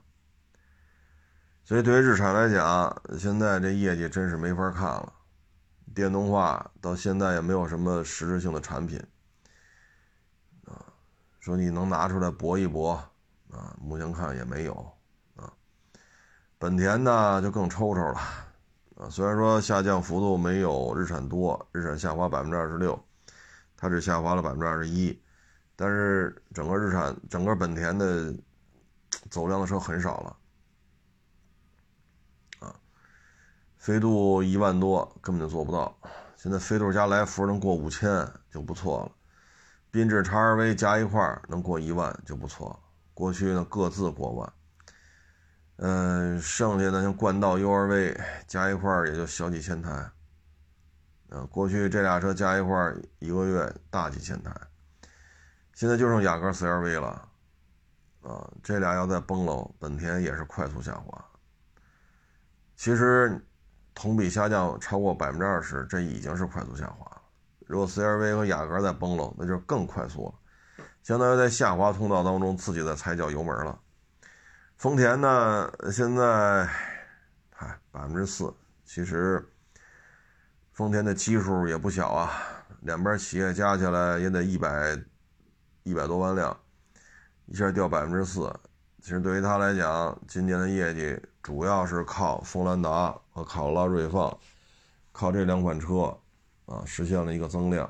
[1.66, 5.12] 所以对于日产来讲，现在这业绩真是没法看了。
[5.96, 9.04] 电动化到现在也没有什么实质性的产品
[10.64, 10.78] 啊，
[11.40, 12.92] 说你能拿出来搏一搏
[13.50, 14.74] 啊，目前看也没有
[15.34, 15.52] 啊。
[16.56, 18.20] 本田呢就更抽抽了
[18.94, 22.96] 啊，虽然说下降幅度没有日产多，日产下滑百分之二十六。
[23.76, 25.20] 它只下滑了百分之二十一，
[25.74, 28.32] 但是整个日产、整个本田的
[29.28, 30.36] 走量的车很少了，
[32.60, 32.74] 啊，
[33.86, 35.96] 飞度一万多根本就做不到，
[36.34, 39.12] 现在飞度加来福能过五千就不错了，
[39.92, 42.80] 缤智 XRV 加一块能过一万就不错了，
[43.14, 44.52] 过去呢各自过万，
[45.76, 49.92] 嗯，剩下的像冠道 URV 加一块也就小几千台。
[51.28, 54.52] 啊，过去这俩车加一块一个月大几千台，
[55.74, 57.28] 现在就剩雅阁 CRV 了，
[58.22, 61.24] 啊，这俩要再崩喽，本田也是快速下滑。
[62.74, 63.40] 其实
[63.96, 67.22] 同比下降超过百分之二十，这已经是快速下滑了。
[67.66, 73.80] 如果 CRV 和雅阁再崩了，那就更快速了，相当于在下滑通道当中自己在踩脚油门了。
[74.76, 76.68] 丰田呢，现在，
[77.50, 78.54] 嗨，百分之四，
[78.84, 79.44] 其实。
[80.74, 82.30] 丰田的基数也不小啊，
[82.82, 84.94] 两边企业加起来也得一百
[85.84, 86.54] 一百多万辆，
[87.46, 88.52] 一下掉百分之四。
[89.00, 94.36] 其实对于他来讲，今年的业绩主要是靠锋兰达和卡罗拉锐放，
[95.12, 96.18] 靠这两款车
[96.64, 97.88] 啊实现了一个增量。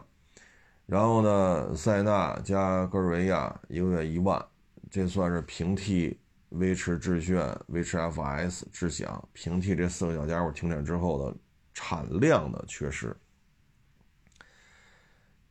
[0.85, 4.45] 然后呢，塞纳加戈尔维亚一个月一万，
[4.91, 11.35] 这算是平替威驰致炫、威驰 FS、智享平替这四个小家伙停产之后的。
[11.73, 13.17] 产量的缺失，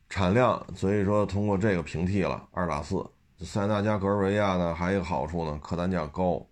[0.10, 3.04] 产量，所以说通过这个平替了二打四。
[3.40, 6.44] 塞纳加格尔维亚呢，还有一个好处呢，客单价高，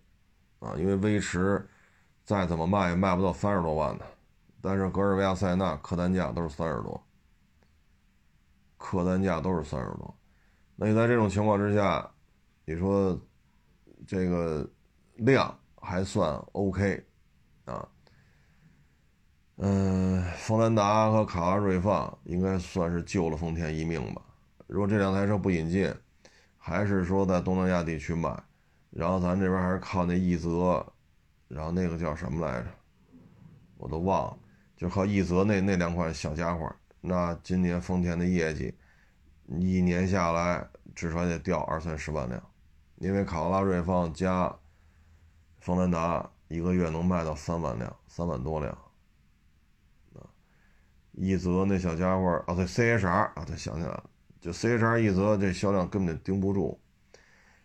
[0.64, 1.68] 啊，因为威驰
[2.24, 4.06] 再怎么卖也卖不到三十多万的，
[4.62, 6.98] 但是格尔维亚、塞纳客单价都是三十多，
[8.78, 10.16] 客单价都是三十多。
[10.74, 12.10] 那你在这种情况之下，
[12.64, 13.20] 你说
[14.06, 14.66] 这个
[15.16, 17.06] 量还算 OK
[17.66, 17.86] 啊？
[19.56, 24.22] 嗯，锋兰达和卡罗拉锐放应该算是救了丰田一命吧。
[24.66, 25.94] 如果这两台车不引进，
[26.56, 28.42] 还是说在东南亚地区卖，
[28.96, 30.86] 然后咱这边还是靠那奕泽，
[31.48, 32.68] 然后那个叫什么来着，
[33.76, 34.38] 我都忘了，
[34.76, 38.72] 就靠奕泽那那两款小家伙，那今年丰田的业绩
[39.48, 42.40] 一年下来至少得掉二三十万辆，
[42.98, 44.56] 因为卡罗拉锐放加
[45.58, 48.72] 锋兰达一个月能卖到三万辆，三万多辆。
[48.72, 48.78] 啊
[51.16, 54.04] 一泽那小家伙啊，对 CHR 啊，他想起来了，
[54.40, 56.80] 就 CHR 一泽这销量根本就盯不住，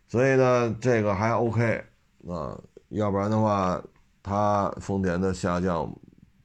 [0.09, 1.85] 所以呢，这个还 OK
[2.27, 3.81] 啊，要不然的话，
[4.23, 5.89] 它丰田的下降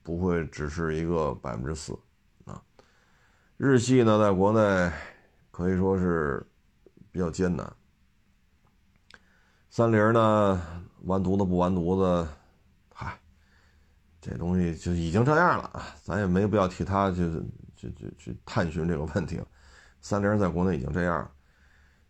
[0.03, 1.99] 不会只是一个百分之四
[2.45, 2.63] 啊。
[3.57, 4.93] 日系呢，在国内
[5.51, 6.47] 可以说是
[7.11, 7.73] 比较艰难，
[9.71, 10.61] 三菱呢，
[11.05, 12.29] 完犊子不完犊子。
[12.93, 13.19] 嗨
[14.21, 17.31] 这东西就已经这样了啊，咱也没必要替他去
[17.75, 19.41] 去去去探寻这个问题。
[20.03, 21.31] 三菱在国内已经这样了，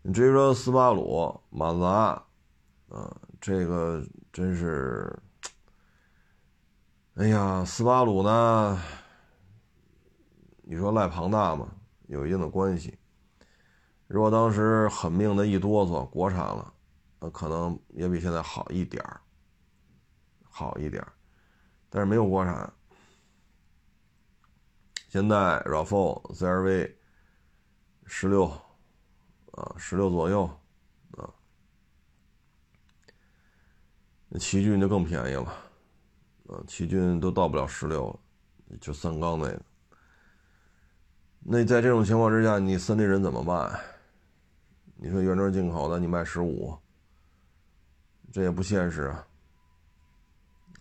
[0.07, 2.23] 你至于说斯巴鲁、马自达，
[2.91, 5.19] 啊，这个真是，
[7.15, 8.79] 哎呀，斯巴鲁呢，
[10.63, 11.75] 你说赖庞大嘛，
[12.07, 12.99] 有一定的关系。
[14.07, 16.71] 如果当时狠命的一哆嗦，国产了，
[17.19, 19.19] 那可能也比现在好一点儿，
[20.43, 21.11] 好一点儿。
[21.89, 22.71] 但是没有国产。
[25.09, 26.95] 现在 RAV4、CRV
[28.05, 28.53] 十六
[29.57, 30.45] 啊，十六左右
[31.17, 31.31] 啊，
[34.29, 35.45] 那奇骏就更便宜了
[36.49, 39.63] 啊，奇骏都到不了十六了，就三缸那个。
[41.41, 43.81] 那在这种情况之下，你森林人怎么办？
[44.97, 46.77] 你说原装进口的，你卖十五，
[48.33, 49.27] 这也不现实啊，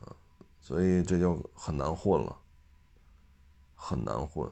[0.02, 0.16] 啊，
[0.60, 2.40] 所以这就很难混了。
[3.86, 4.50] 很难混。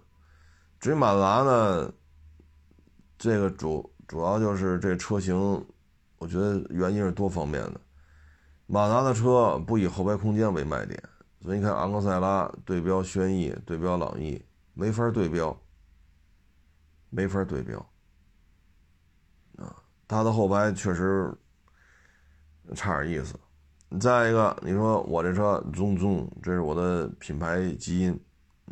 [0.78, 1.94] 至于马达呢，
[3.18, 5.34] 这个主主要就是这车型，
[6.17, 7.80] 我觉得原因是多方面的。
[8.67, 11.02] 马自达的车不以后排空间为卖点，
[11.39, 14.43] 所以你看昂克赛拉对标轩逸、对标朗逸，
[14.74, 15.58] 没法对标，
[17.10, 17.80] 没法对标。
[19.56, 19.74] 啊，
[20.10, 21.34] 它的后排确实
[22.76, 23.39] 差点意思。
[23.97, 28.12] 再一个，你说我这车中中，这是我的品牌基因，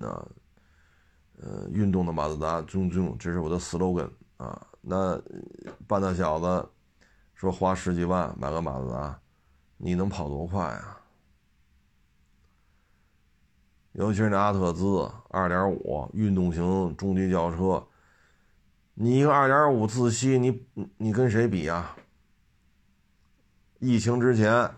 [0.02, 0.22] 啊。
[1.42, 4.68] 呃，运动的马自达，中中，这是我的 slogan 啊。
[4.82, 5.22] 那
[5.88, 6.70] 半大小子
[7.34, 9.20] 说花十几万买个马自达，
[9.78, 10.98] 你能跑多快啊？
[13.94, 14.84] 尤其是那阿特兹
[15.30, 17.86] 2.5运动型中级轿车，
[18.94, 21.96] 你一个2.5自吸，你你跟谁比呀？
[23.80, 24.70] 疫情之前，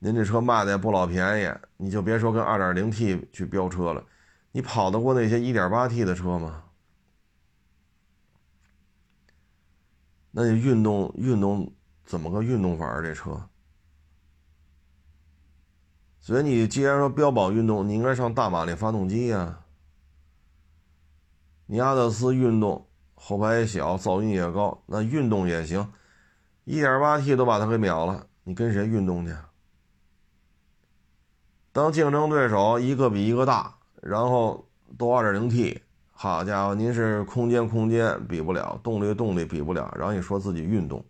[0.00, 4.04] 您这车卖的也不老便宜，你就别说跟 2.0T 去飙车了。
[4.52, 6.64] 你跑得过那些 1.8T 的车吗？
[10.30, 11.72] 那你运动运动
[12.04, 13.02] 怎么个运动法儿？
[13.02, 13.48] 这车，
[16.20, 19.60] 所以你既然说标榜运动，你应该上大马力发动机呀。
[21.66, 25.92] 你阿特斯运动后排也小，噪音也高，那运动也行
[26.66, 29.34] ，1.8T 都把它给秒了，你跟谁运动去？
[31.72, 33.74] 当竞争对手一个比一个大。
[34.00, 34.64] 然后
[34.96, 35.82] 都二点零 T，
[36.20, 41.04] 好家伙，您是空间空间比不了，动力动力比不了，然后你说自己运动，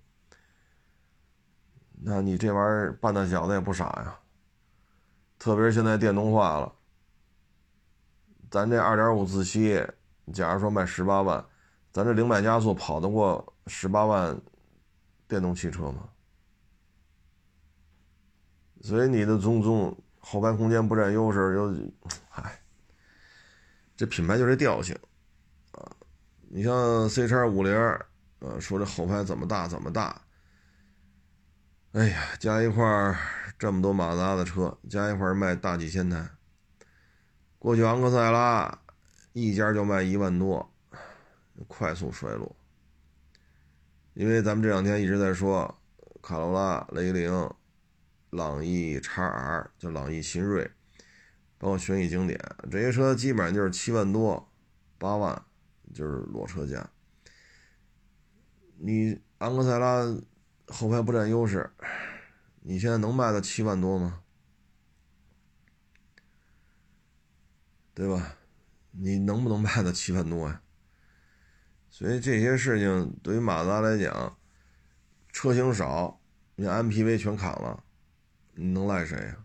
[2.03, 4.19] 那你这玩意儿半大小子也不傻呀。
[5.39, 6.71] 特别是现在电动化了，
[8.51, 9.83] 咱这二点五自吸，
[10.31, 11.43] 假如说卖十八万，
[11.91, 14.39] 咱这零百加速跑得过十八万
[15.27, 16.07] 电动汽车吗？
[18.83, 21.75] 所以你的中中后排空间不占优势，又，
[22.33, 22.61] 唉。
[23.99, 24.97] 这品牌就这调性，
[25.73, 25.91] 啊，
[26.49, 27.75] 你像 C 叉五零，
[28.39, 30.23] 呃，说这后排怎么大怎么大，
[31.91, 33.19] 哎呀，加一块
[33.59, 36.31] 这么多马自达的车，加一块卖大几千台。
[37.59, 38.83] 过去昂克赛拉
[39.33, 40.73] 一家就卖一万多，
[41.67, 42.55] 快速衰落。
[44.15, 45.77] 因为咱们这两天一直在说
[46.23, 47.53] 卡罗拉、雷凌、
[48.31, 50.71] 朗逸、叉 R，就朗逸新锐。
[51.59, 52.39] 包括轩逸经典
[52.71, 54.51] 这些车，基本上就是七万多、
[54.97, 55.45] 八万，
[55.93, 56.89] 就是裸车价。
[58.77, 60.05] 你昂克赛拉
[60.69, 61.71] 后排不占优势，
[62.61, 64.23] 你现在能卖到七万多吗？
[67.93, 68.37] 对吧？
[68.93, 70.63] 你能不能卖到七万多呀？
[71.91, 74.39] 所以这些事情对于马自达来讲，
[75.33, 76.21] 车型少，
[76.55, 77.83] 你 MPV 全砍了，
[78.55, 79.45] 你能赖谁呀？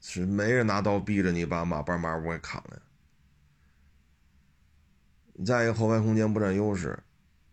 [0.00, 2.82] 是没人拿刀逼着你把马半马五给砍了。
[5.34, 6.98] 你再一个后排空间不占优势，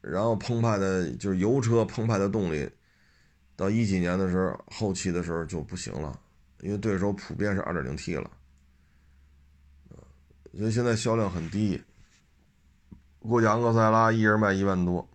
[0.02, 2.70] 然后澎湃的就是油车澎湃的动力，
[3.56, 6.20] 到一几年的时候，后期的时候就不行了，
[6.62, 8.32] 因为对手普遍是二点零 T 了，
[10.54, 11.82] 所以现在销量很低。
[13.20, 15.08] 过去昂克赛拉一人卖一万多，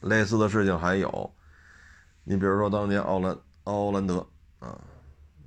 [0.00, 1.34] 类似的事情还有，
[2.24, 4.28] 你比如说当年奥兰奥兰德。
[4.62, 4.80] 啊，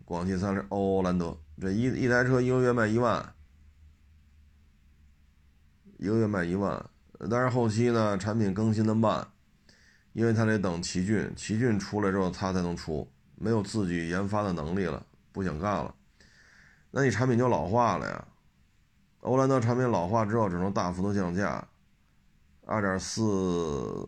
[0.04, 3.34] 广汽三菱欧蓝德这一一台车一个月卖一万，
[5.98, 6.86] 一个月卖一万，
[7.30, 9.26] 但是后期呢产品更新的慢，
[10.12, 15.96] 因为他得等奇骏，奇骏出来之后他才能出，没有自己研发的能力了，不想干了，
[16.92, 18.28] 那你产品就老化了呀。
[19.22, 21.66] 欧蓝德产品老化之后只能大幅度降价，
[22.66, 24.06] 二点四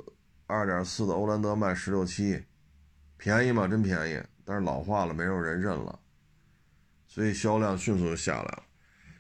[0.48, 2.44] 二点四的欧蓝德卖十六七，
[3.16, 3.70] 便宜吗？
[3.70, 4.22] 真便宜。
[4.50, 6.00] 但是老化了，没有人认了，
[7.06, 8.64] 所以销量迅速就下来了。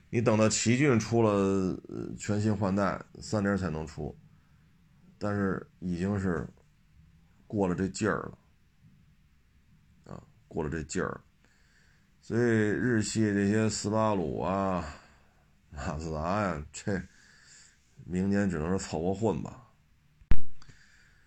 [0.09, 1.77] 你等到奇骏出了
[2.17, 4.17] 全新换代，三菱才能出，
[5.17, 6.47] 但是已经是
[7.45, 8.19] 过了这劲儿
[10.05, 11.19] 了，啊，过了这劲儿，
[12.21, 14.81] 所以日系这些斯巴鲁啊、
[15.71, 17.01] 马自达呀，这
[18.05, 19.67] 明年只能是凑合混吧。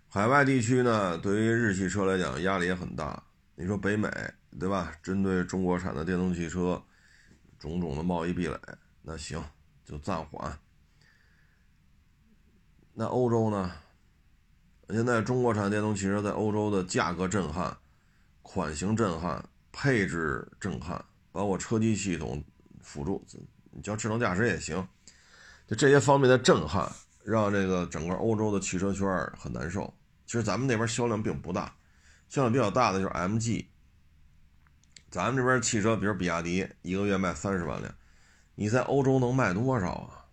[0.08, 3.22] 海外地区呢，对于日系车来讲压力也很大。
[3.60, 4.08] 你说北美
[4.58, 4.90] 对吧？
[5.02, 6.82] 针对中国产的电动汽车，
[7.58, 8.58] 种种的贸易壁垒，
[9.02, 9.44] 那行
[9.84, 10.58] 就暂缓。
[12.94, 13.70] 那欧洲呢？
[14.88, 17.76] 现在中国产电动汽车在欧洲的价格震撼、
[18.40, 22.42] 款型震撼、配置震撼，包括车机系统
[22.80, 23.22] 辅助，
[23.70, 24.88] 你叫智能驾驶也行，
[25.66, 26.90] 就这些方面的震撼，
[27.22, 29.06] 让这个整个欧洲的汽车圈
[29.38, 29.92] 很难受。
[30.24, 31.76] 其实咱们那边销量并不大，
[32.30, 33.66] 销量比较大的就是 MG。
[35.10, 37.92] 咱们这边汽车，比如比亚迪，一个月卖三十万辆，
[38.54, 40.24] 你在欧洲能卖多少啊？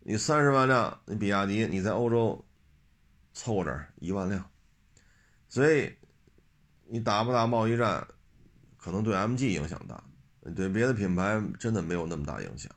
[0.00, 2.44] 你三十万辆，你比亚迪你在欧洲
[3.32, 4.50] 凑着一万辆，
[5.48, 5.94] 所以
[6.86, 8.04] 你打不打贸易战，
[8.76, 10.02] 可能对 MG 影响大，
[10.56, 12.72] 对别的品牌真的没有那么大影响。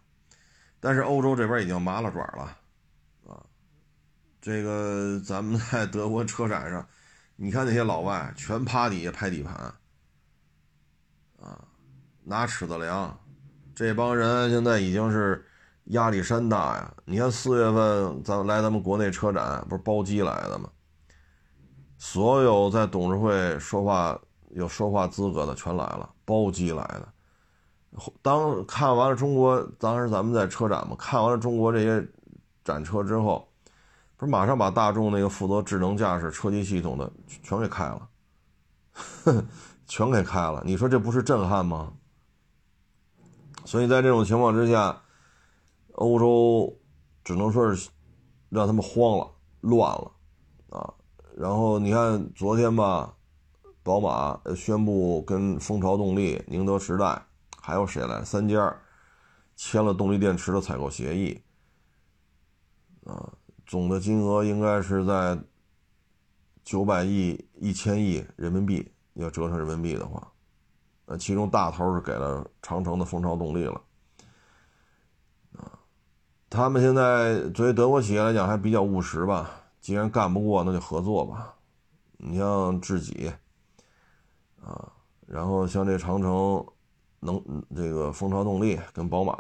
[0.80, 2.60] 但是欧洲这边已经麻了爪了，
[4.46, 6.88] 这个咱们在德国车展上，
[7.36, 9.56] 你看那些老外全趴底下拍底盘，
[11.42, 11.66] 啊，
[12.24, 13.20] 拿尺子量，
[13.74, 15.44] 这帮人现在已经是。
[15.90, 16.92] 压力山大呀！
[17.06, 20.68] 你看四月份咱来咱们国内车展，不是包机来的吗？
[22.00, 24.20] 所有在董事会说话
[24.50, 27.08] 有说话资格的全来了，包机来的。
[28.24, 32.04] 当看完了中国，当时咱们在车展嘛，看完了中国这些
[32.64, 33.48] 展车之后，
[34.18, 37.12] 不是马上把大众那个负责智能驾驶车机系统的
[37.44, 38.10] 全给开了，
[39.88, 40.62] 全给开了。
[40.66, 41.94] 你说这不是震撼吗？
[43.66, 45.02] 所以在这种情况之下。
[45.98, 46.78] 欧洲
[47.24, 47.90] 只能说是
[48.50, 50.12] 让他们慌了、乱了
[50.70, 50.94] 啊！
[51.38, 53.16] 然后你看昨天吧，
[53.82, 57.26] 宝马宣布跟蜂巢动力、宁德时代
[57.62, 58.76] 还有谁来三家
[59.56, 61.42] 签了动力电池的采购协议
[63.06, 63.32] 啊，
[63.66, 65.38] 总的金额应该是在
[66.64, 70.32] 九百亿、一千亿人民币，要折成人民币的话，
[71.06, 73.82] 那其中大头是给了长城的蜂巢动力了。
[75.58, 75.72] 啊
[76.50, 79.50] 他们现在作为德国企业来讲还比较务实吧，
[79.82, 81.54] 既然干不过，那就合作吧。
[82.18, 83.32] 你像智己，
[84.64, 84.92] 啊，
[85.26, 86.66] 然后像这长城，
[87.20, 87.44] 能
[87.76, 89.34] 这个蜂巢动力跟宝马，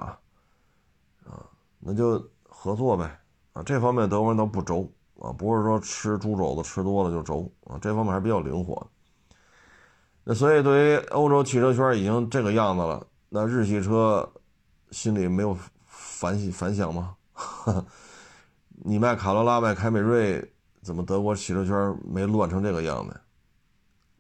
[1.23, 1.47] 啊，
[1.80, 3.17] 那就合作呗。
[3.56, 4.88] 啊，这方面德国人都不轴
[5.20, 8.88] 啊，不是说吃猪肘子吃多了就轴啊，这方面还是比较灵活。
[10.24, 14.32] 那所以对于欧洲汽车圈已经这个样子了，那日系车
[14.91, 15.58] 心里没有。
[15.88, 17.16] 反反响吗？
[18.84, 23.20] 你卖卡罗拉、卖凯美瑞，怎么德国汽车圈没乱成这个样子？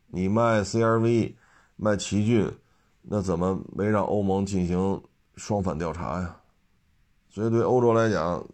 [0.07, 1.35] 你卖 CRV、
[1.77, 2.51] 卖奇骏，
[3.01, 5.01] 那怎么没让欧盟进行
[5.35, 6.35] 双反调查呀？
[7.29, 8.45] 所以对欧洲来讲，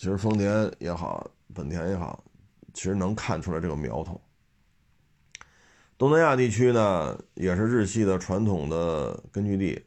[0.00, 2.24] 其实丰田也好，本田也好，
[2.72, 4.18] 其实能看出来这个苗头。
[5.98, 9.84] 东南亚地区呢，也是日系的传统的根据地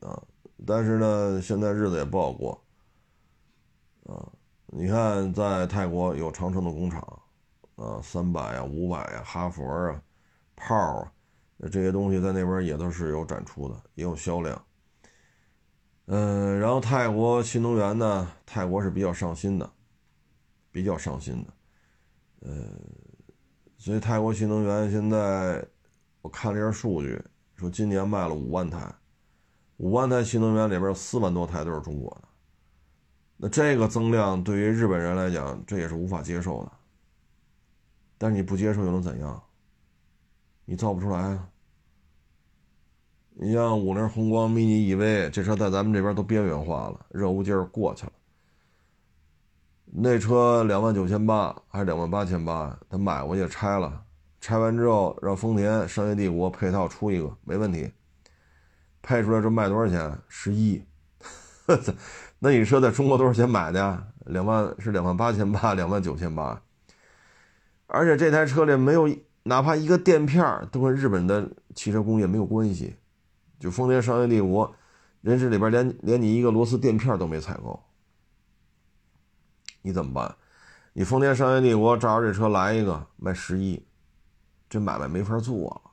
[0.00, 0.20] 啊。
[0.66, 2.60] 但是呢，现在日子也不好过，
[4.06, 4.26] 啊，
[4.66, 7.00] 你看在泰国有长城的工厂，
[7.76, 10.02] 啊，三百呀、五百呀、哈佛啊、
[10.56, 11.12] 炮啊，
[11.70, 14.60] 这些东西在那边也都是有展出的，也有销量。
[16.06, 19.70] 嗯，然后泰国新能源呢，泰国是比较上心的，
[20.70, 21.52] 比较上心的，
[22.40, 22.66] 呃，
[23.78, 25.64] 所以泰国新能源现在
[26.20, 27.22] 我看了一下数据，
[27.54, 28.92] 说今年卖了五万台。
[29.78, 32.28] 五万台新能源里边有四万多台都是中国的，
[33.36, 36.72] 那这个增量对于日本人来讲，这也是无法接受的。
[38.16, 39.42] 但是你不接受又能怎样？
[40.64, 41.48] 你造不出来啊！
[43.34, 48.12] 你像五菱宏光 mini EV 这车在咱们这边都边缘化了，热乎劲儿过去了。
[49.86, 52.78] 那车两万九千八还是两万八千八？
[52.88, 54.02] 他买过去拆了，
[54.40, 57.90] 拆完之后让丰田商业帝国配套出一个，没问题。
[59.00, 60.18] 配出来这卖多少钱？
[60.28, 60.82] 十一，
[62.38, 64.06] 那你说在中国多少钱买的呀？
[64.26, 66.62] 两万是两万八千八，两万九千八。
[67.86, 69.08] 而且这台车里没有
[69.42, 72.94] 哪怕一个垫片都跟日本的汽车工业没有关系。
[73.62, 74.74] 就丰田商业帝国，
[75.20, 77.80] 人这里边连连你一个螺丝垫片都没采购，
[79.82, 80.34] 你怎么办？
[80.94, 83.80] 你丰田商业帝国照着这车来一个卖十一，
[84.68, 85.90] 这买卖没法做了。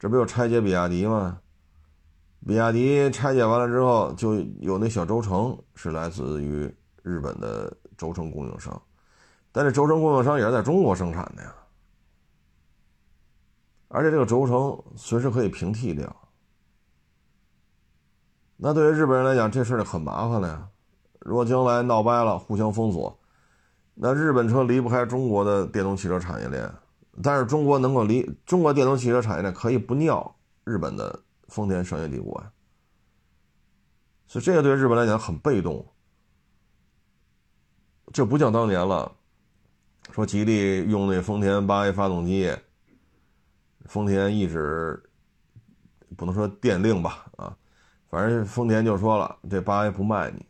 [0.00, 1.38] 这不又拆解比亚迪吗？
[2.44, 6.68] 比亚迪拆解完了之后，就有那小轴承是来自于
[7.04, 8.82] 日本的轴承供应商，
[9.52, 11.54] 但这轴承供应商也是在中国生产的呀。
[13.86, 16.16] 而且这个轴承随时可以平替掉，
[18.64, 20.68] 那对于日本人来讲，这事儿很麻烦了呀。
[21.18, 23.18] 如果将来闹掰了，互相封锁，
[23.94, 26.72] 那日本车离不开中国的电动汽车产业链，
[27.20, 32.52] 但是中国能够离中国电动汽车产业链可以不尿日本的丰田商业帝国呀。
[34.28, 35.84] 所以这个对日本来讲很被动，
[38.12, 39.10] 这不像当年了，
[40.12, 42.54] 说吉利用那丰田八 A 发动机。
[43.86, 45.02] 丰田一直
[46.16, 47.56] 不能说电令吧，啊，
[48.12, 50.44] 反正丰田就说了，这八 A 不卖你。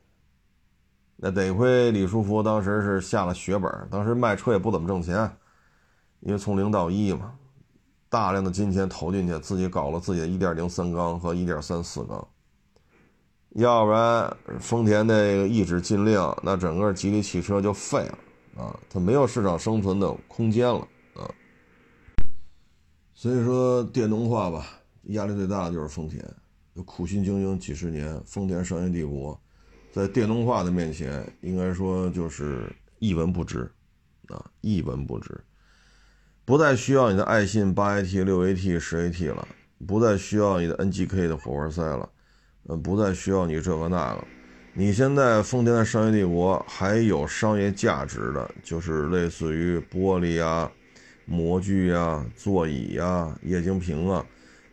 [1.15, 5.31] 那得亏李书福当时是下了血本，当时卖车也不怎么挣钱，
[6.19, 7.33] 因为从零到一嘛，
[8.09, 12.27] 大量的金钱投进去，自己搞了自己的一点零三缸和一点三四缸，
[13.51, 18.19] 要不然丰田那个一纸禁令，那整个吉利汽车就废了
[18.65, 20.81] 啊，它没有市场生存的空间了
[21.15, 21.31] 啊。
[23.15, 24.67] 所以说电动化吧，
[25.05, 26.21] 压力最大的就是丰田，
[26.87, 29.39] 苦心经营几十年，丰田商业帝国，
[29.93, 33.71] 在电动化的面前，应该说就是一文不值，
[34.29, 35.39] 啊，一文不值，
[36.45, 39.47] 不再需要你的爱信八 AT、六 AT、十 AT 了，
[39.87, 42.09] 不再需要你的 NGK 的火花塞了，
[42.69, 44.25] 嗯，不再需要你这个那个，
[44.73, 50.71] 你现在丰田的商业帝国还有商业价值的，就是类似于玻璃啊。
[51.25, 54.27] 模具呀，座椅呀，液晶屏啊，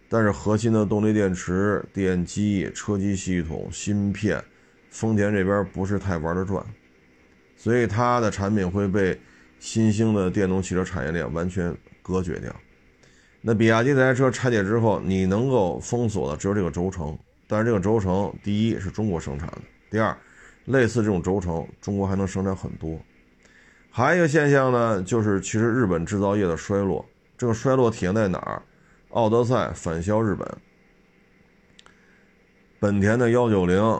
[0.09, 4.43] 但是核心的动力电池、电机、车机系统、芯片，
[4.89, 6.65] 丰田这边不是太玩得转，
[7.55, 9.19] 所以它的产品会被
[9.59, 12.53] 新兴的电动汽车产业链完全隔绝掉。
[13.41, 20.17] 那比亚迪这台车拆解之后，你能够封锁的只有这个轴承，但是这个轴承第一是中国生产的，第二，
[20.65, 22.99] 类似这种轴承，中国还能生产很多。
[23.91, 27.05] 还有一个现象呢，就是其实日本制造业的衰落，
[27.37, 28.61] 这个衰落体现在哪儿？
[29.09, 30.47] 奥德赛返销日本，
[32.79, 33.99] 本田的幺九零，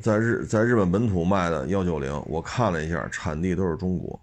[0.00, 4.18] 在日在日本本土卖的幺九零，我看了一下，产地都是中国。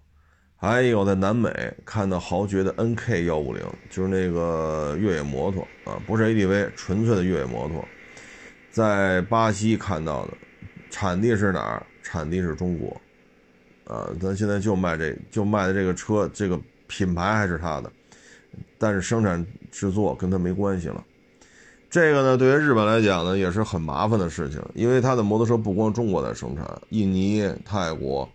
[0.56, 1.52] 还有在南美
[1.84, 7.86] 看到豪爵的 NK 幺五零，就是那个越野摩托啊，不是 ADV，纯粹的越野摩托，
[8.70, 10.32] 在巴西看到的，
[10.88, 11.86] 产地是哪儿？
[12.02, 12.98] 产地是中国。
[13.84, 17.92] 啊，咱现在就卖这就卖的这个车，这个品牌还是他的，
[18.78, 19.44] 但是生产
[19.74, 21.04] 制作跟他没关系了。
[21.90, 28.28] 这个呢，对于日本来讲呢，也是很麻烦的事情，因为他的摩托车不光中国在生产，印尼、泰国，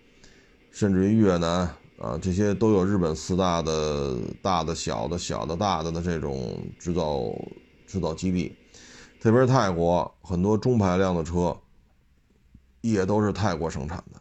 [0.70, 1.62] 甚至于越南
[1.98, 7.22] 啊，这些都有日本四大的大的、小的、小的、大的的这种制造
[7.88, 8.54] 制造基地，
[9.22, 11.58] 特别是泰国，很多中排量的车
[12.82, 14.20] 也都是泰国生产的。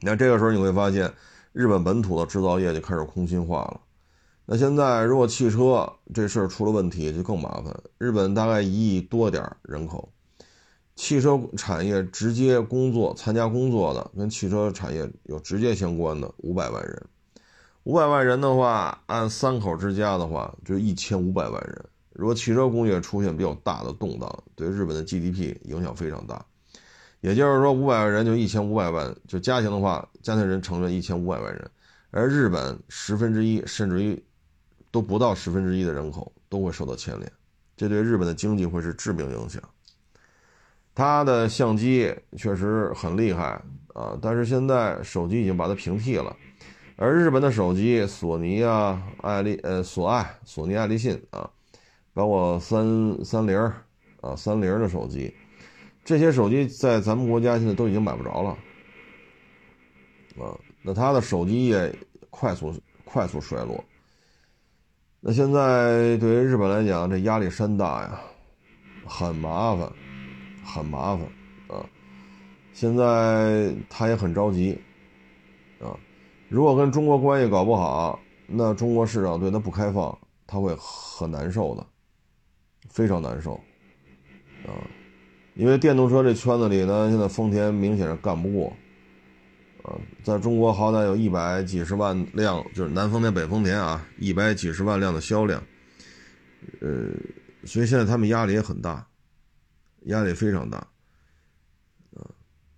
[0.00, 1.10] 那这个时候你会发现，
[1.52, 3.80] 日本本土的制造业就开始空心化了。
[4.50, 7.66] 那现在如果汽车这事儿出了问题，就更麻烦。
[7.98, 10.10] 日本大概一亿多点人口，
[10.96, 17.06] 汽车产业直接工作、参加工作的，跟汽车产业有直接相关的五百万人。
[17.84, 21.84] 五百万人的话，按三口之家的话，就一千五百万人。
[22.14, 26.42] 如果汽车工业出现比较大的动荡，对日本的 GDP 影响非常大。
[27.20, 31.70] 也就是说，五百万人就一千五百万，就家庭的话，家庭人成了一千五百万人，
[32.10, 34.24] 而日本十分之一甚至于
[34.90, 37.30] 都不到十分之一的人口都会受到牵连，
[37.76, 39.62] 这对日本的经济会是致命影响。
[40.94, 43.62] 它的相机确实很厉害
[43.94, 46.36] 啊，但是现在手机已经把它平替了，
[46.96, 51.48] 而日本的手机，索尼啊、爱立呃索爱、索尼爱立信啊，
[52.12, 53.56] 包括三三菱
[54.20, 55.32] 啊、三菱的手机。
[56.04, 58.50] 这些手机在咱们国家现在都已经买不着了，
[60.42, 61.94] 啊，那它的手机业
[62.30, 62.74] 快速
[63.04, 63.84] 快速衰落。
[65.28, 68.18] 那现在对于日本来讲，这压力山大呀，
[69.04, 69.86] 很麻烦，
[70.64, 71.20] 很麻烦
[71.68, 71.84] 啊。
[72.72, 74.80] 现在他也很着急，
[75.82, 75.92] 啊，
[76.48, 81.86] 如果跟中国关系搞不好，那中国市场对他不开放，他会很难受的，
[82.88, 83.52] 非常难受，
[84.64, 84.72] 啊。
[85.56, 88.72] 因为电动车这圈子里呢，现在丰田明显是干不过，
[90.22, 95.62] 在中国好歹有一百几十万辆，就是南丰田、北丰田啊，一百几十万辆的销量，
[96.80, 97.08] 呃，
[97.64, 99.06] 所以现在他们压力也很大，
[100.06, 100.78] 压力非常大，
[102.16, 102.24] 啊，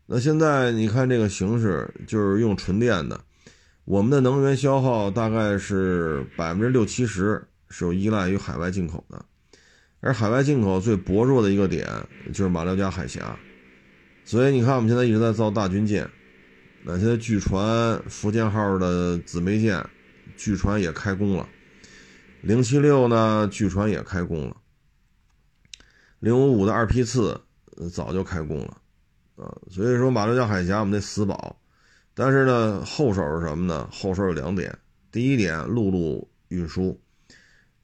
[0.07, 3.21] 那现在你看这个形势，就是用纯电的，
[3.85, 9.25] 我们的能源消耗大概是百分之六七十是有依赖于海外进口的。
[10.03, 11.87] 而海外进口最薄弱的一个点
[12.33, 13.39] 就是马六甲海峡，
[14.25, 16.09] 所以你看我们现在一直在造大军舰，
[16.85, 19.85] 那现在据传福建号的姊妹舰，
[20.37, 21.49] 据传也开工了，
[22.43, 24.57] 零七六呢据传也开工了，
[26.19, 27.41] 零五五的二批次
[27.93, 28.77] 早就开工了，
[29.37, 31.61] 啊，所以说马六甲海峡我们得死保，
[32.15, 33.89] 但是呢后手是什么呢？
[33.93, 34.77] 后手有两点，
[35.13, 37.01] 第一点陆路运输，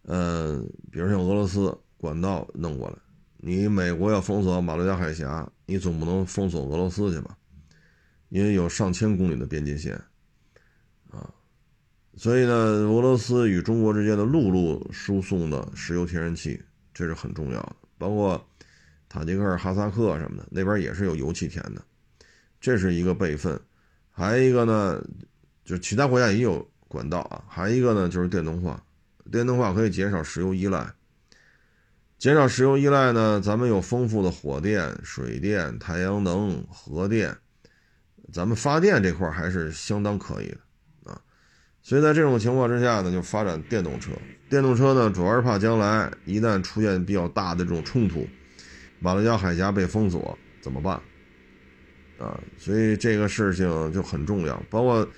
[0.04, 1.76] 嗯，比如像俄罗斯。
[1.98, 2.94] 管道弄过来，
[3.38, 7.34] 你美国要封锁马六甲海峡，你总不能封锁俄罗斯去吧？
[8.28, 9.94] 因为有上千公里的边界线，
[11.10, 11.32] 啊，
[12.16, 16.60] 所以呢，俄罗斯与中国之间的陆路输送的石油、天然气，
[16.92, 17.76] 这是很重要的。
[17.98, 18.44] 包括
[19.08, 21.82] 塔吉克、尔、哈萨克什么的，那边也是有油气田的，
[22.60, 23.58] 这是一个备份。
[24.10, 25.02] 还有一个呢，
[25.64, 27.44] 就其他国家也有管道啊。
[27.48, 28.82] 还有一个呢，就是电动化，
[29.30, 30.92] 电动化可以减少石油依赖。
[32.18, 33.40] 减少石油依赖呢？
[33.40, 37.36] 咱们有丰富的火电、水电、太阳能、核电，
[38.32, 41.20] 咱们发电这块还是相当可以的啊。
[41.82, 44.12] 所以在这种情况之下呢，就发展电动车。
[44.48, 48.26] 电动车呢，主要是怕将来一旦出现比较大的这种冲突，
[49.00, 51.00] 马六甲海峡被封锁怎么办
[52.18, 52.40] 啊？
[52.56, 54.62] 所以这个事情就很重要。
[54.70, 55.08] 包括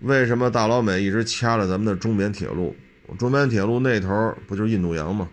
[0.00, 2.74] 为什么大老美一直掐着咱们的中缅铁路？
[3.18, 5.28] 中缅铁路那头不就是印度洋吗？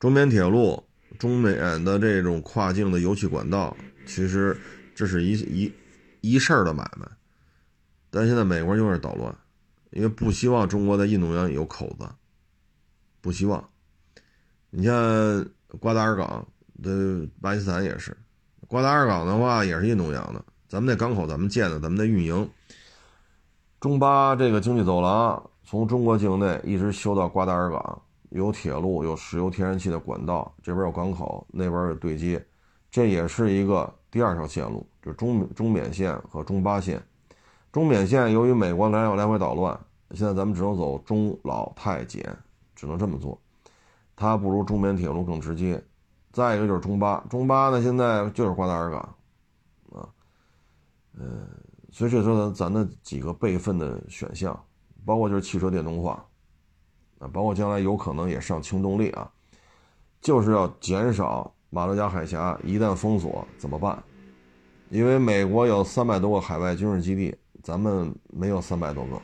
[0.00, 0.82] 中缅铁路、
[1.18, 4.56] 中缅的这种跨境的油气管道，其实
[4.98, 5.72] 这是一一
[6.22, 7.06] 一事儿的买卖。
[8.10, 9.32] 但现在美国就是捣乱，
[9.90, 12.08] 因为不希望中国在印度洋有口子，
[13.20, 13.70] 不希望。
[14.70, 15.46] 你像
[15.78, 16.44] 瓜达尔港
[16.82, 18.16] 的巴基斯坦也是，
[18.66, 22.50] 瓜达尔港的话也是印度洋的，咱们那港口咱们建的，咱们的运营。
[23.78, 28.02] 中巴这个经济走廊从中国境内一直修到瓜达尔港。
[28.30, 32.44] 有铁路，有石油、天然气的管道，这边有港口，那边有对接，
[32.90, 37.02] 这也是一个第二条线路，就是中中缅线和中巴线。
[37.70, 39.78] 中缅线由于美国来来回捣乱，
[40.12, 42.24] 现在咱们只能走中老泰柬，
[42.74, 43.40] 只能这么做。
[44.16, 45.82] 它不如中缅铁路更直接。
[46.32, 49.00] 再一个就是中巴，中巴呢现在就是瓜达尔港，
[49.92, 50.08] 啊，
[51.14, 51.46] 嗯，
[51.90, 54.58] 所以这说咱咱的几个备份的选项，
[55.04, 56.24] 包括就是汽车电动化。
[57.18, 59.28] 啊，包括将来有可能也上轻动力啊，
[60.20, 64.02] 就是要减少马六甲海峡一旦封锁怎么办？
[64.90, 69.20] 因为美国有三百多个海外军事基地，咱们没有三百多个，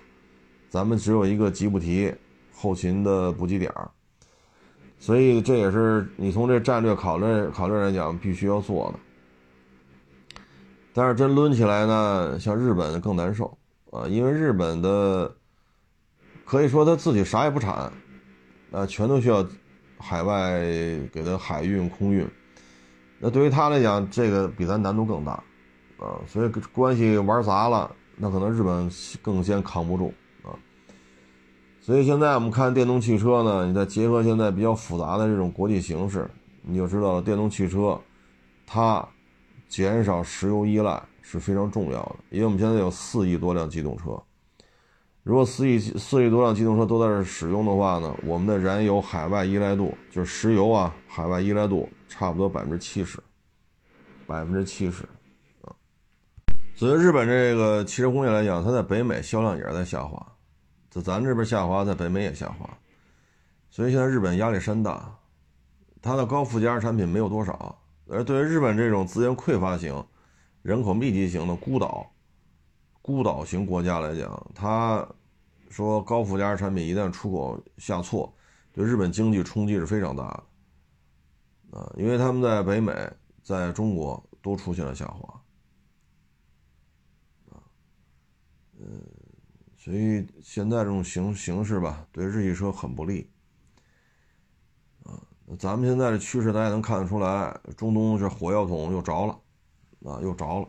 [0.69, 2.15] 咱们只有一个吉布提
[2.53, 3.73] 后勤的补给点，
[4.99, 10.41] 所以这也是你从这战略考虑考虑来讲必须要做的。
[10.93, 13.57] 但是真抡起来呢，像日本更难受
[13.91, 15.35] 啊，因为日本的。
[16.47, 17.91] 可以说他自己啥也不产，
[18.71, 19.43] 呃，全都需要
[19.99, 20.61] 海外
[21.13, 22.27] 给他海运、空运。
[23.19, 25.33] 那对于他来讲，这个比咱难度更大，
[25.99, 28.91] 啊，所以关系玩砸了，那可能日本
[29.23, 30.53] 更先扛不住啊。
[31.81, 36.29] 所以现在我们看电动汽车呢，你再结合现在比较复杂的这种国际形势，
[36.63, 37.99] 你就知道了，电动汽车
[38.67, 39.07] 它
[39.69, 44.21] 减少石油依赖是非常重要的，因为我们现在有四亿多辆机动车。
[45.25, 53.19] 如果四亿四亿多辆机动车都在这使用的话呢，我们的燃油海外依赖度就是石油啊，海外依赖度差不多百分之七十，
[54.27, 55.03] 百分之七十
[55.63, 55.73] 啊。
[56.75, 60.25] 所以日本这个汽车工业来讲，它在北美销量也是在下滑，
[60.91, 62.69] 在咱这边下滑，在北美也下滑。
[63.71, 65.11] 所以现在日本压力山大，
[66.03, 67.79] 它的高附加值产品没有多少。
[68.11, 70.05] 而对于日本这种资源匮乏型、
[70.61, 72.11] 人口密集型的孤岛。
[73.07, 75.07] 孤岛型国家来讲，他
[75.69, 78.35] 说高附加值产品一旦出口下挫，
[78.73, 80.43] 对日本经济冲击是非常大
[81.71, 82.95] 的啊，因为他们在北美、
[83.43, 85.43] 在中国都出现了下滑
[87.51, 87.61] 啊，
[88.81, 89.03] 嗯，
[89.77, 93.31] 所以现在这种形形势吧，对日系车很不利
[95.03, 95.21] 啊。
[95.59, 99.39] 咱们现在的趋势，大家能看得出来，中东这火药桶又着了
[100.11, 100.69] 啊，又着了。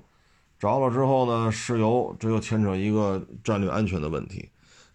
[0.65, 4.49] 着了之后呢，石油这又牵扯一个战略安全的问题。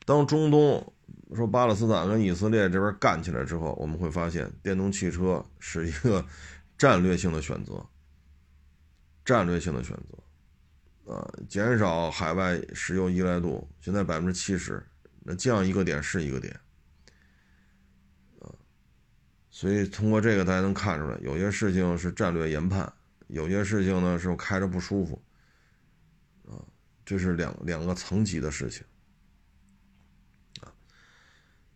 [0.04, 0.92] 当中东
[1.36, 6.26] 说巴勒斯坦跟以色列这边干起来之后，我们会发现电动汽车是一个
[6.76, 7.86] 战略性的选择，
[9.24, 14.84] 战略性的选择，啊，减少海外石油依赖度，现在百分之七十，
[15.20, 16.52] 那降一个点是一个点，
[18.40, 18.50] 啊，
[19.50, 22.92] 所以通过这个大家能看出来，有些事情是战略研判，
[23.28, 25.22] 有些事情呢是开着不舒服。
[27.10, 28.84] 这是两两个层级的事情，
[30.60, 30.70] 啊，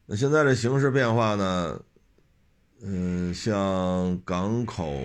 [0.06, 1.82] 那现在这形势变化呢，
[2.80, 5.02] 嗯，像港口，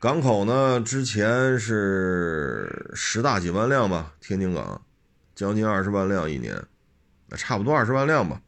[0.00, 4.84] 港口呢，之前是十大几万辆吧，天津港，
[5.36, 6.60] 将近二十万辆一年，
[7.36, 8.42] 差不多二十万辆吧，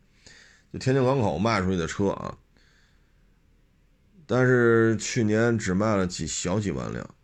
[0.73, 2.37] 就天津港口卖出去的车啊。
[4.27, 7.15] 但是去年只卖了几小几万辆，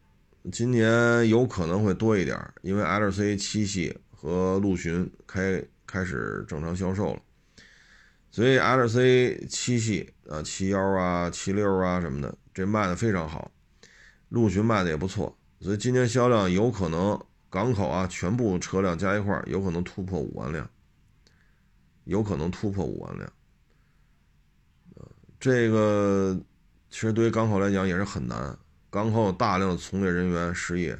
[0.52, 7.22] 今年有可能会多一点，因为 LC 七系和陆巡开开始正常销售了，
[8.30, 13.50] 所以 LC 七系啊七幺啊七六啊什么的，这卖的非常好，
[14.28, 17.18] 陆巡卖的也不错，所以今年销量有可能
[17.48, 20.68] 港口啊全部车辆加一块有可能突破五万辆，
[22.04, 23.32] 有可能突破五万辆，
[25.40, 26.38] 这个。
[26.90, 28.56] 其实对于港口来讲也是很难，
[28.94, 30.96] 港口有大量的从业人员失业，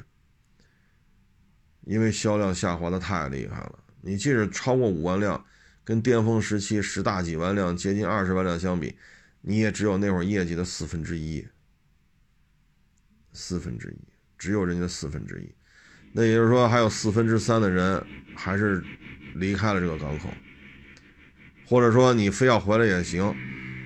[1.85, 3.79] 因为销量下滑的太厉害了。
[4.01, 5.45] 你即使超过五万辆，
[5.81, 8.97] 跟巅峰时期十大几万辆、接近二十万辆相比，
[9.39, 11.47] 你也只有那会儿业绩的四分之一，
[13.31, 13.97] 四分之一，
[14.37, 15.55] 只有人家四分之一。
[16.11, 18.83] 那也就是说，还有四分之三的人还是
[19.35, 20.27] 离开了这个港口，
[21.65, 23.33] 或者说你非要回来也行，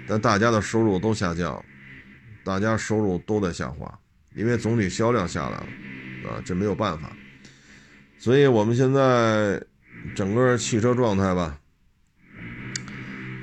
[0.07, 1.63] 但大家的收入都下降。
[2.41, 3.98] 大家收入都在下滑，
[4.35, 7.11] 因为总体销量下来了，啊，这没有办法。
[8.17, 9.61] 所以我们现在
[10.15, 11.59] 整个汽车状态吧，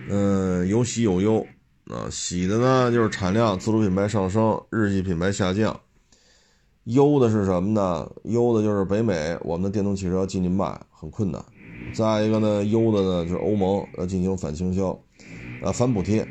[0.08, 1.46] 嗯，有喜有忧。
[1.88, 5.72] 啊，喜的呢就是产量自主品牌上升，日系品牌下降；
[6.82, 8.10] 忧的是什么呢？
[8.24, 11.40] 忧的就是北美我们的电动汽车进去卖很困难。
[11.94, 14.90] 再一个呢，忧的呢就是欧盟要进行反倾销，
[15.62, 16.26] 啊，反补贴。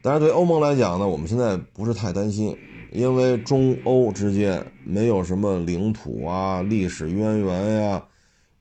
[0.00, 2.56] 但是对欧盟来讲呢，我们现在不是太担心，
[2.92, 8.04] 因为中欧之间没有什么领土啊、历史渊源呀，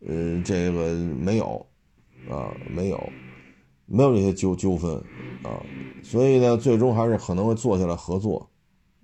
[0.08, 1.66] 呃，这个没有，
[2.30, 3.10] 啊，没有，
[3.86, 4.96] 没有这些纠纠纷，
[5.44, 5.62] 啊，
[6.04, 8.50] 所以呢，最终还是可能会坐下来合作，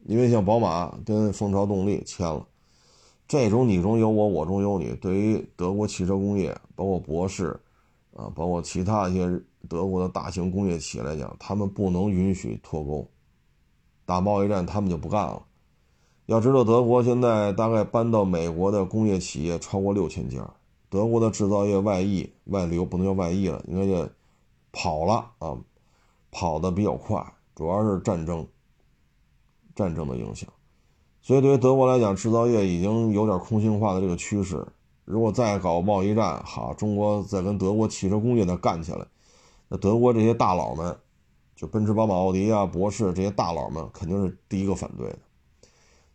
[0.05, 2.45] 因为像宝马跟蜂巢动力签了，
[3.27, 7.59] 这种你中有我，我中有你，对于德国汽车工业，包括博世，
[8.13, 9.41] 啊，包括其他一些。
[9.67, 13.09] 德国的大型工业企业来讲，他们不能允许脱钩，
[14.05, 15.43] 打贸易战他们就不干了。
[16.27, 20.49] 要知道，德国现在大概搬到美国的工业企业超过六千家，
[20.89, 24.09] 德国的制造业外溢、外流不能叫外溢了，应该叫
[24.71, 25.57] 跑了啊，
[26.31, 27.23] 跑的比较快，
[27.55, 28.47] 主要是战争，
[29.75, 30.49] 战争的影响。
[31.21, 34.65] 所以对于德国来讲，制造业已经有点空心化的这个趋势。
[35.05, 39.05] 如果再搞贸易战，哈，中国再跟德国汽车工业再干起来。
[39.67, 40.97] 那德国这些大佬们，
[41.55, 45.19] 就奔驰、宝马、奥迪啊、博士这些大佬们，肯定是第一个反对的。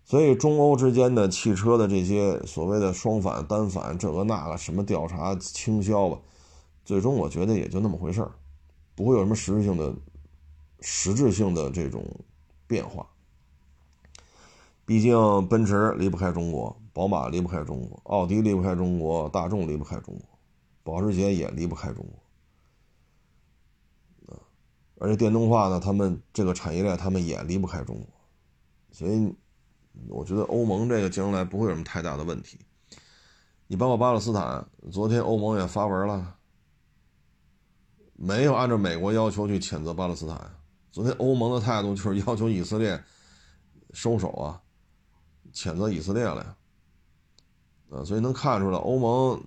[0.05, 6.18] 所以中欧之间的汽车的这些所谓的双反、单反，这个那个什么调查倾销吧，
[6.84, 8.32] 最终我觉得也就那么回事儿，
[8.95, 9.95] 不会有什么实质性的、
[10.80, 12.05] 实质性的这种
[12.66, 13.07] 变化。
[14.84, 20.28] 毕竟奔驰离不开中国，宝马离不开中国，奥迪离不开中国，大众离不开中国，
[20.82, 22.19] 保时捷也离不开中国。
[25.03, 28.07] 而且电动化呢，他们这个产业链他们也离不开中国，
[28.92, 29.34] 所以
[30.09, 32.59] 我觉得欧盟这个将来不会有什么太大的问题。
[33.66, 36.36] 你包括巴勒斯坦，昨天欧盟也发文了，
[38.14, 40.38] 没有按照美国要求去谴责巴勒斯坦。
[40.92, 43.03] 昨天欧盟的态度就是要求以色列
[43.94, 44.61] 收手啊，
[45.55, 46.57] 谴责以色列了呀。
[47.90, 49.42] 啊，所以能看出来欧盟。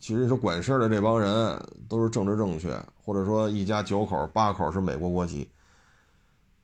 [0.00, 2.70] 其实说管事的这帮人都是政治正确，
[3.04, 5.50] 或者说一家九口八口是美国国籍，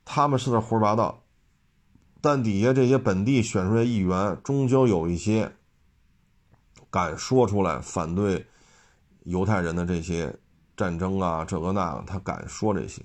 [0.05, 1.23] 他们是在胡说八道，
[2.21, 5.53] 但底下这些本地选出来议员，终究有一些
[6.91, 8.47] 敢说出来反对
[9.25, 10.35] 犹太人的这些
[10.77, 13.03] 战争啊，这个那个，他敢说这些。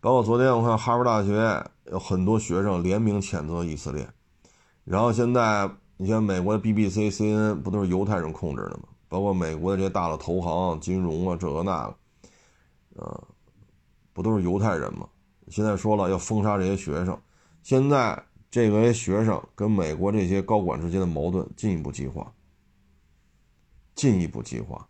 [0.00, 4.08] 包括昨天我看哈佛大学有很多学生联名谴责以色列，
[4.84, 8.84] 然后现在你像美国的 BBC、CNN 不都是犹太人控制的吗？
[9.08, 11.96] 包括美国的这些大的投行、金融啊，这个那个，
[12.98, 13.22] 啊，
[14.12, 15.08] 不都是犹太人吗？
[15.48, 17.18] 现在说了要封杀这些学生，
[17.62, 22.32] 现在这个学生跟美国这些高管之间的矛盾进一步激化，
[23.94, 24.86] 进一步激化，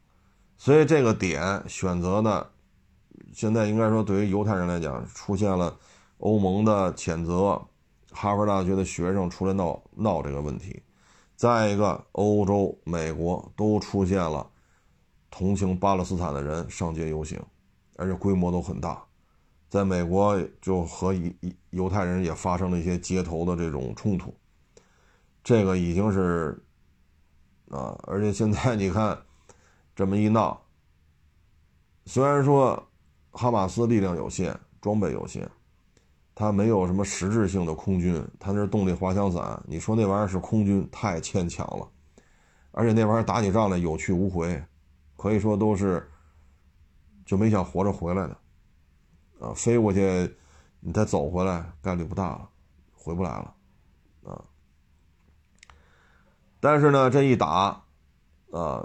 [0.56, 2.46] 所以这个点选择呢，
[3.32, 5.78] 现在应该说对于犹太人来讲，出现了
[6.18, 7.60] 欧盟的谴责，
[8.10, 10.82] 哈佛大学的学生出来闹闹这个问题。
[11.36, 14.50] 再一个，欧洲、美国都出现了
[15.30, 17.40] 同情巴勒斯坦的人上街游行，
[17.98, 19.04] 而且规模都很大。
[19.68, 21.30] 在美国，就和犹
[21.70, 24.32] 犹太人也发生了一些街头的这种冲突。
[25.44, 26.58] 这个已经是
[27.68, 29.18] 啊，而且现在你看
[29.94, 30.58] 这么一闹，
[32.06, 32.82] 虽然说
[33.30, 35.46] 哈马斯力量有限，装备有限，
[36.34, 39.62] 他没有什么实质性的空军，他那动力滑翔伞。
[39.66, 41.86] 你说那玩意儿是空军，太牵强了。
[42.70, 44.62] 而且那玩意儿打起仗来有去无回，
[45.16, 46.08] 可以说都是
[47.28, 48.36] 就没想活着回来的。
[49.38, 50.34] 啊，飞过去，
[50.80, 52.48] 你再走回来概率不大了，
[52.94, 53.54] 回不来了。
[54.24, 54.42] 啊，
[56.58, 57.84] 但是呢，这一打，
[58.50, 58.82] 啊，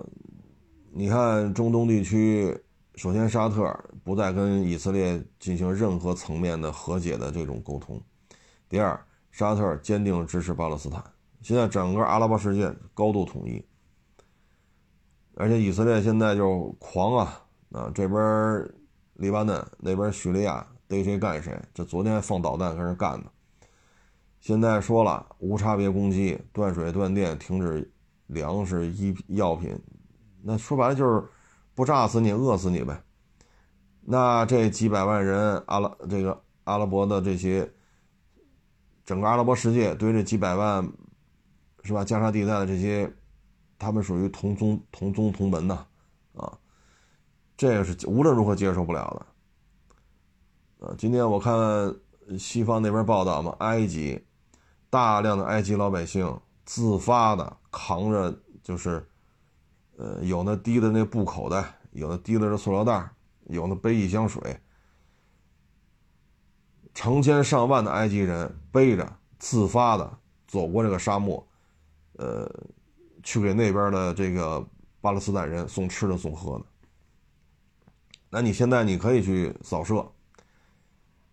[0.91, 2.62] 你看中东地区。
[2.96, 8.00] 首先，沙特不再跟以色列进行任何层面的和解的这种沟通。
[8.70, 11.04] 第二，沙特坚定支持巴勒斯坦。
[11.41, 13.66] 现在整个阿拉伯世界高度统一，
[15.34, 17.43] 而且以色列现在就狂啊
[17.74, 17.91] 啊！
[17.93, 18.74] 这边
[19.15, 21.61] 黎巴嫩，那边叙利亚，逮谁干谁。
[21.74, 23.30] 这昨天放导弹跟人干的，
[24.39, 27.91] 现在说了无差别攻击，断水断电，停止
[28.28, 29.78] 粮食、医药品。
[30.41, 31.21] 那说白了就是。
[31.76, 33.01] 不炸死你，饿死你呗。
[34.01, 37.67] 那这几百万人，阿拉这个阿拉伯的这些，
[39.03, 40.88] 整个阿拉伯世界对这几百万，
[41.82, 42.05] 是吧？
[42.05, 43.11] 加沙地带的这些，
[43.80, 45.84] 他们属于同宗同宗同门呐，
[47.58, 49.26] 这个是无论如何接受不了
[50.80, 50.88] 的。
[50.88, 51.95] 啊，今天我看
[52.38, 54.24] 西方那边报道嘛，埃及
[54.89, 59.08] 大量的埃及老百姓自发的扛着，就是。
[59.95, 63.12] 呃，有的提的那布口袋，有的提了这塑料袋，
[63.43, 64.60] 有的背一箱水，
[66.95, 71.47] 成千上万的埃及人背着自发的走过这个沙漠，
[72.14, 72.51] 呃，
[73.22, 74.68] 去给那边的这个
[74.99, 76.66] 巴勒斯坦人送吃的送喝的。
[78.36, 80.04] 那你现在你可以去扫射，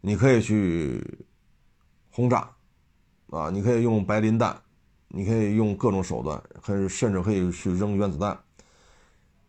[0.03, 1.03] 你可以去
[2.11, 2.51] 轰炸，
[3.31, 4.61] 啊，你可以用白磷弹，
[5.09, 8.39] 你可以用各种手段，甚至甚至可以去扔原子弹。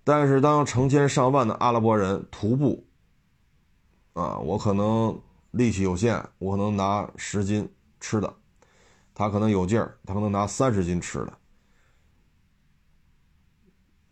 [0.05, 2.85] 但是，当成千上万的阿拉伯人徒步，
[4.13, 5.21] 啊，我可能
[5.51, 8.33] 力气有限，我可能拿十斤吃的，
[9.13, 11.37] 他可能有劲儿，他可能拿三十斤吃的。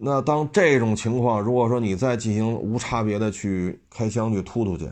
[0.01, 4.89] 那当这种情况，如果说你再进行无差别的去开枪去突突去，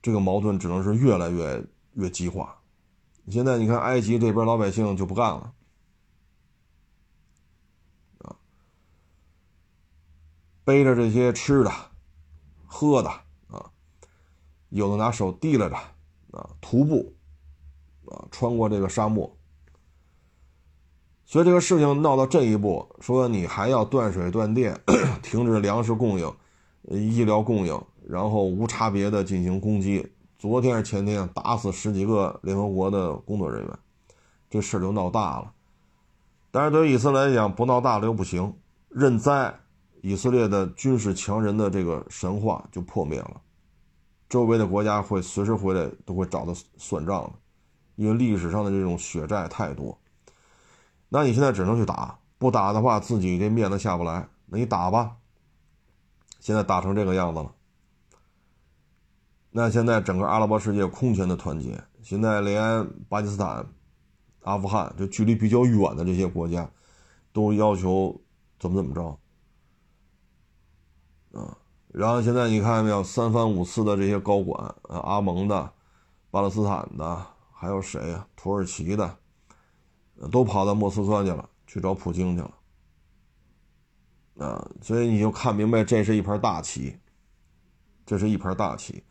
[0.00, 2.56] 这个矛盾只能是越来越越激化。
[3.28, 5.52] 现在你看，埃及这边老百姓就不干了。
[10.62, 11.72] 背着这些吃的、
[12.64, 13.10] 喝的
[13.48, 13.68] 啊，
[14.68, 15.76] 有的拿手提拉着
[16.30, 17.12] 啊，徒步
[18.06, 19.36] 啊，穿过这个沙漠。
[21.26, 24.78] 所以这个事情闹到这一步，说你还要断水断电，
[25.22, 26.32] 停止粮食供应、
[26.90, 30.06] 医疗供应，然后无差别的进行攻击。
[30.38, 33.78] 昨天是前天打死十几个联合国的工作人员，
[34.50, 35.52] 这事就闹大了。
[36.50, 38.54] 但是对于以色列来讲，不闹大了又不行，
[38.88, 39.54] 认栽。
[40.02, 43.40] 以色列的军事强人的这个神话就破灭了，
[44.28, 47.32] 周围的国家会随时回来都会找他算账的，
[47.96, 49.98] 因为历史上的这种血债太多。
[51.14, 54.28] 那你现在只能去打，不打的话自己这面子下不来。
[54.46, 55.18] 那你打吧，
[56.40, 57.54] 现在打成这个样子了。
[59.52, 63.64] 那现在整个阿拉伯世界空前的团结，现在连巴基斯坦、
[64.42, 66.68] 阿富汗就距离比较远的这些国家，
[67.32, 68.20] 都要求
[68.58, 69.16] 怎么怎么着。
[71.38, 71.56] 啊，
[71.92, 73.04] 然后现在你看见没有？
[73.04, 75.72] 三番五次的这些高管，啊，阿盟的、
[76.32, 78.26] 巴勒斯坦的，还有谁呀？
[78.34, 79.16] 土耳其的，
[80.30, 82.54] 都跑到莫斯科去了，去找普京去了。
[84.36, 86.96] 啊，所以你就看明白，这是一盘大棋，
[88.04, 89.04] 这是一盘大棋。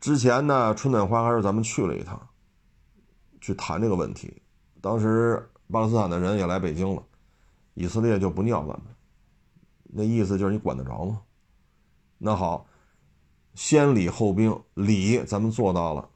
[0.00, 2.28] 之前呢，春暖花开，咱们去了一趟，
[3.40, 4.42] 去谈这个问题。
[4.80, 7.02] 当时巴勒斯坦的人也来北京了，
[7.74, 8.82] 以色列就不尿咱们，
[9.84, 11.22] 那意思就是你管得着吗？
[12.18, 12.66] 那好，
[13.54, 16.08] 先礼后兵，礼咱们做到了。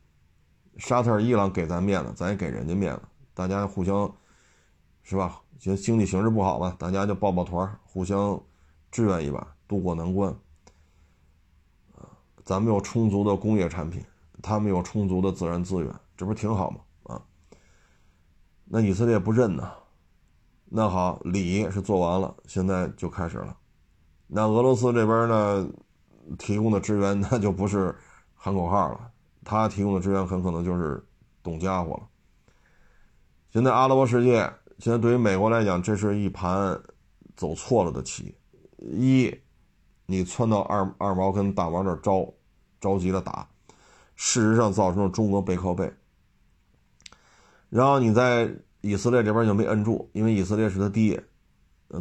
[0.76, 3.02] 沙特、伊朗给咱面子，咱也给人家面子，
[3.34, 4.12] 大家互相，
[5.02, 5.40] 是吧？
[5.58, 8.40] 经经济形势不好嘛，大家就抱抱团，互相
[8.90, 10.30] 支援一把，渡过难关。
[11.96, 12.08] 啊，
[12.44, 14.04] 咱们有充足的工业产品，
[14.42, 16.80] 他们有充足的自然资源，这不是挺好吗？
[17.04, 17.22] 啊，
[18.64, 19.70] 那以色列不认呢。
[20.64, 23.56] 那好，礼是做完了，现在就开始了。
[24.28, 25.68] 那俄罗斯这边呢？
[26.38, 27.92] 提供的支援 那就不是
[28.36, 29.10] 喊口号了，
[29.42, 31.04] 他提供的支援很可能就是
[31.42, 32.06] 动家伙了。
[33.50, 34.48] 现在阿拉伯世界，
[34.80, 36.80] 现在对于美国来讲，这是一盘
[37.36, 38.34] 走错了的棋。
[38.78, 39.32] 一，
[40.06, 42.32] 你窜到二二毛跟大王这招
[42.80, 43.46] 着急的打，
[44.16, 45.92] 事实上造成了中国背靠背。
[47.68, 48.50] 然后你在
[48.80, 51.22] 以色列这边就没摁住，因为以色列是他爹，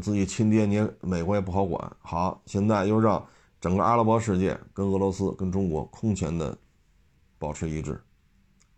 [0.01, 1.95] 自己亲爹，你美国也不好管。
[1.99, 3.23] 好，现在又让。
[3.61, 6.57] 整个阿拉伯世界跟俄罗斯、跟中国空前的
[7.37, 8.01] 保持一致，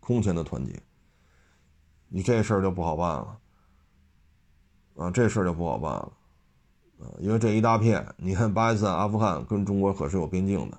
[0.00, 0.72] 空前的团结。
[2.08, 3.38] 你这事儿就不好办了，
[4.96, 6.12] 啊，这事儿就不好办了，
[7.00, 10.78] 啊，因为这一大片，你看巴基斯坦、阿富汗跟中国可是有边境的，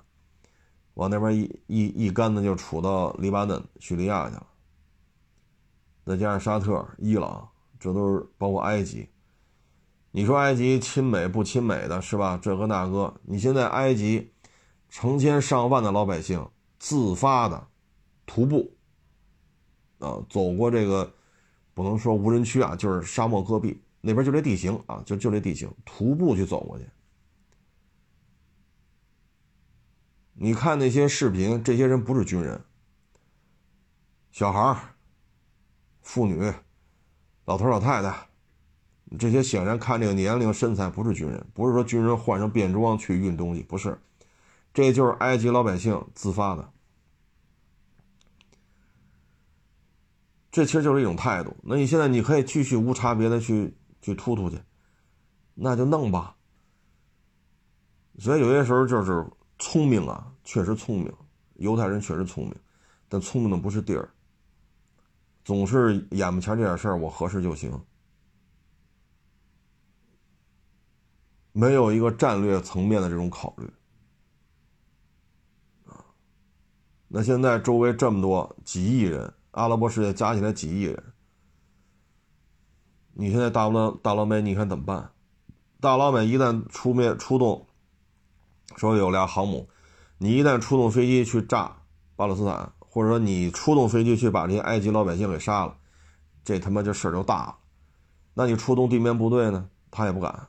[0.94, 4.46] 往那边一一一竿子就杵到黎巴嫩、叙利亚去了，
[6.06, 7.48] 再加上沙特、伊朗，
[7.80, 9.08] 这都是包括埃及。
[10.12, 12.38] 你说埃及亲美不亲美的是吧？
[12.40, 14.32] 这个那个，你现在埃及
[14.88, 16.48] 成千上万的老百姓
[16.78, 17.66] 自发的
[18.24, 18.76] 徒步
[19.98, 21.12] 啊，走过这个
[21.74, 26.84] 不能说无人区啊，就是沙漠戈壁那边就这地形啊，就就这地形，徒步去走过去。
[30.34, 32.62] 你看那些视频，这些人不是军人，
[34.30, 34.94] 小孩
[36.02, 36.52] 妇女、
[37.46, 38.28] 老头老太太。
[39.16, 44.00] 这些显然看这个年龄身材不是军人，不是说军人换上便装去运东西，不是，
[44.72, 46.72] 这就是埃及老百姓自发的，
[50.50, 51.56] 这其实就是一种态度。
[51.62, 54.60] 那你现在你可以继续无差别的去去突突去，
[55.54, 56.36] 那就弄吧。
[58.18, 59.26] 所以有些时候就是
[59.58, 61.10] 聪明啊，确实聪明，
[61.54, 62.54] 犹太人确实聪明，
[63.08, 64.10] 但聪明的不是地儿，
[65.42, 67.72] 总是眼巴前这点事儿我合适就行。
[71.52, 73.66] 没有一个战略层面的这种考虑，
[77.08, 81.13] 那现在周围这么多几亿人，阿拉伯世界加起来几亿人，
[83.16, 85.10] 你现在大老大老美，你看怎么办？
[85.80, 87.66] 大老美一旦出面出动，
[88.76, 89.68] 说有俩航母，
[90.18, 91.76] 你一旦出动飞机去炸
[92.16, 95.76] 巴勒斯坦，或者说你出动飞机去把这些埃及老百姓给杀了，
[96.44, 97.56] 这他妈这事儿就大了。
[98.34, 99.70] 那你出动地面部队呢？
[99.90, 100.48] 他也不敢。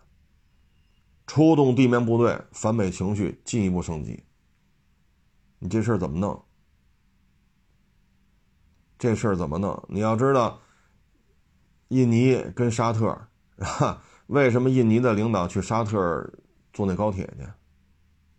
[1.28, 4.24] 出动地面部队，反美情绪进一步升级。
[5.60, 6.44] 你这事儿怎么弄？
[8.98, 9.84] 这事儿怎么弄？
[9.88, 10.60] 你要知道，
[11.90, 13.08] 印尼跟沙特，
[13.58, 16.30] 啊，为什么印尼的领导去沙特
[16.74, 17.48] 坐那高铁去？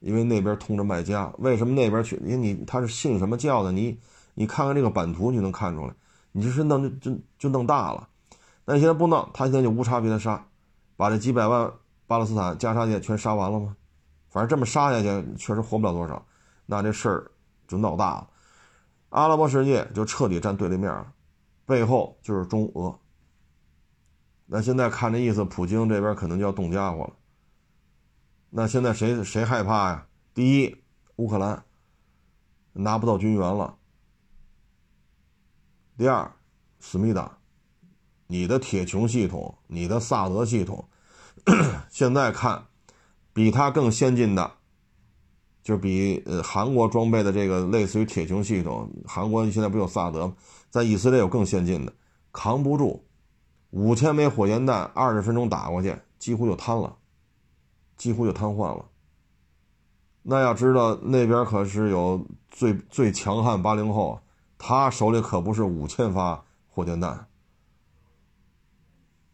[0.01, 1.33] 因为那边通着麦加。
[1.39, 2.17] 为什么那边去？
[2.25, 3.73] 因为你他是信什么教的？
[3.73, 3.99] 你
[4.35, 5.95] 你看看这个版图，你能看出来。
[6.33, 8.09] 你这是弄就就就弄大了。
[8.65, 10.47] 那你现在不弄，他现在就无差别的杀，
[10.97, 11.73] 把这几百万。
[12.09, 13.77] 巴勒斯坦加沙界全杀完了吗？
[14.29, 16.25] 反正这么杀下去，确实活不了多少。
[16.65, 17.31] 那这事儿
[17.67, 18.29] 就闹大了，
[19.09, 21.13] 阿拉伯世界就彻底站对立面了，
[21.65, 22.97] 背后就是中俄。
[24.47, 27.13] 那现在看这意思，普京这边可能就要动家伙了。
[28.51, 30.07] 那现在谁谁害怕呀？
[30.33, 30.77] 第一，
[31.17, 31.65] 乌克兰
[32.73, 33.77] 拿不到军援了；
[35.99, 36.31] 第二，
[36.79, 37.39] 思密达，
[38.29, 40.89] 你的铁穹系统，你的萨德系统。
[41.91, 42.67] 现在看，
[43.33, 44.53] 比它更先进的，
[45.63, 48.91] 就比呃韩国装备的这个类似于铁穹系统。
[49.07, 50.37] 韩国现在不有萨德吗？
[50.71, 51.93] 在以色列有更先进的，
[52.33, 53.06] 扛不住，
[53.71, 56.97] 五千枚火箭弹，二十分钟打过去，几乎就瘫了，
[57.97, 58.87] 几乎就瘫痪了。
[60.23, 64.21] 那要知道那边可是有最最强悍八零后，
[64.59, 67.29] 他手里可不是五千发火箭弹，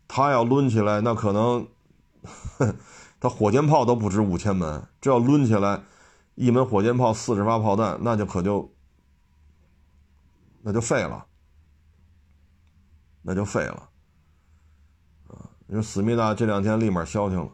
[0.06, 1.68] 他要抡起来，那可能。
[3.18, 5.82] 他火箭炮都不止五千门，这要抡起来，
[6.34, 8.72] 一门火箭炮四十发炮弹，那就可就
[10.62, 11.26] 那就废了，
[13.22, 13.90] 那就废了
[15.72, 17.50] 你说思密达这两天立马消停了，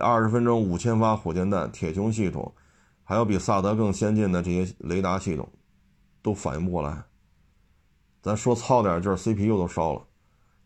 [0.00, 2.54] 二十分钟五千发火箭弹，铁穹系统，
[3.02, 5.48] 还有比萨德更先进的这些雷达系统，
[6.22, 7.02] 都反应不过来。
[8.22, 10.06] 咱说糙点，就是 CPU 都烧了，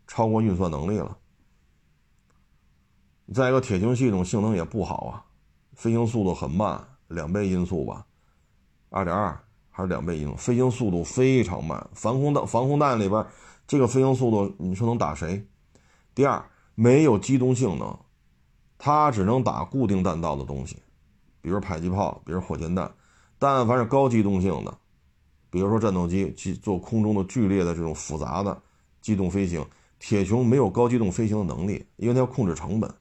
[0.07, 1.17] 超过运算能力了。
[3.33, 5.25] 再一个，铁穹系统性能也不好啊，
[5.73, 8.05] 飞行速度很慢，两倍音速吧，
[8.91, 11.89] 二点二还是两倍音速，飞行速度非常慢。
[11.95, 13.27] 防空弹防空弹里边，
[13.67, 15.43] 这个飞行速度，你说能打谁？
[16.15, 16.45] 第二，
[16.75, 17.99] 没有机动性能，
[18.79, 20.77] 它只能打固定弹道的东西，
[21.41, 22.93] 比如迫击炮，比如火箭弹。
[23.39, 24.79] 但凡是高机动性的，
[25.51, 28.61] 比如说战斗机去做空中的剧烈的这种复杂的
[29.01, 29.65] 机动飞行，
[29.99, 32.93] 铁穹没有高机动飞行的能力，因为它要控制成本。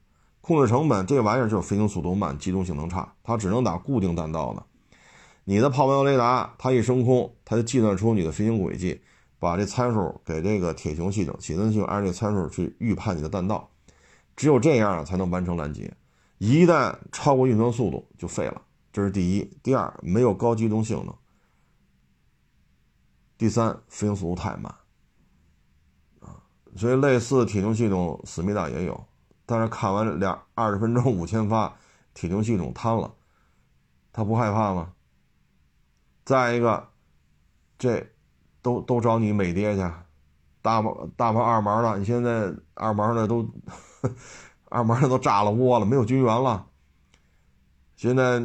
[0.41, 4.64] 控制成本，这玩意儿就是飞行速度慢，机动性能差，它只能打固定弹道的。
[5.43, 9.01] 你的炮兵雷达，它一升空，它就计算出你的飞行轨迹，
[9.39, 13.71] 把这参数给这个铁穹系统，铁穹系统按这参数去预判你的弹道，
[14.35, 15.95] 只有这样才能完成拦截。
[16.37, 18.61] 一旦超过运算速度，就废了。
[18.91, 19.57] 这是第一。
[19.63, 21.15] 第二，没有高机动性能。
[23.37, 24.73] 第三，飞行速度太慢。
[26.19, 26.43] 啊，
[26.75, 29.05] 所以类似铁穹系统，思密达也有。
[29.45, 31.77] 但是看完两二十分钟五千发，
[32.13, 33.15] 铁穹系统瘫了，
[34.11, 34.93] 他不害怕吗？
[36.25, 36.89] 再一个，
[37.77, 38.11] 这
[38.62, 39.82] 都都找你美爹去，
[40.62, 43.47] 大毛大毛二毛的，你现在二毛的都
[44.70, 46.66] 二毛的都炸了窝了，没有军援了。
[47.95, 48.41] 现在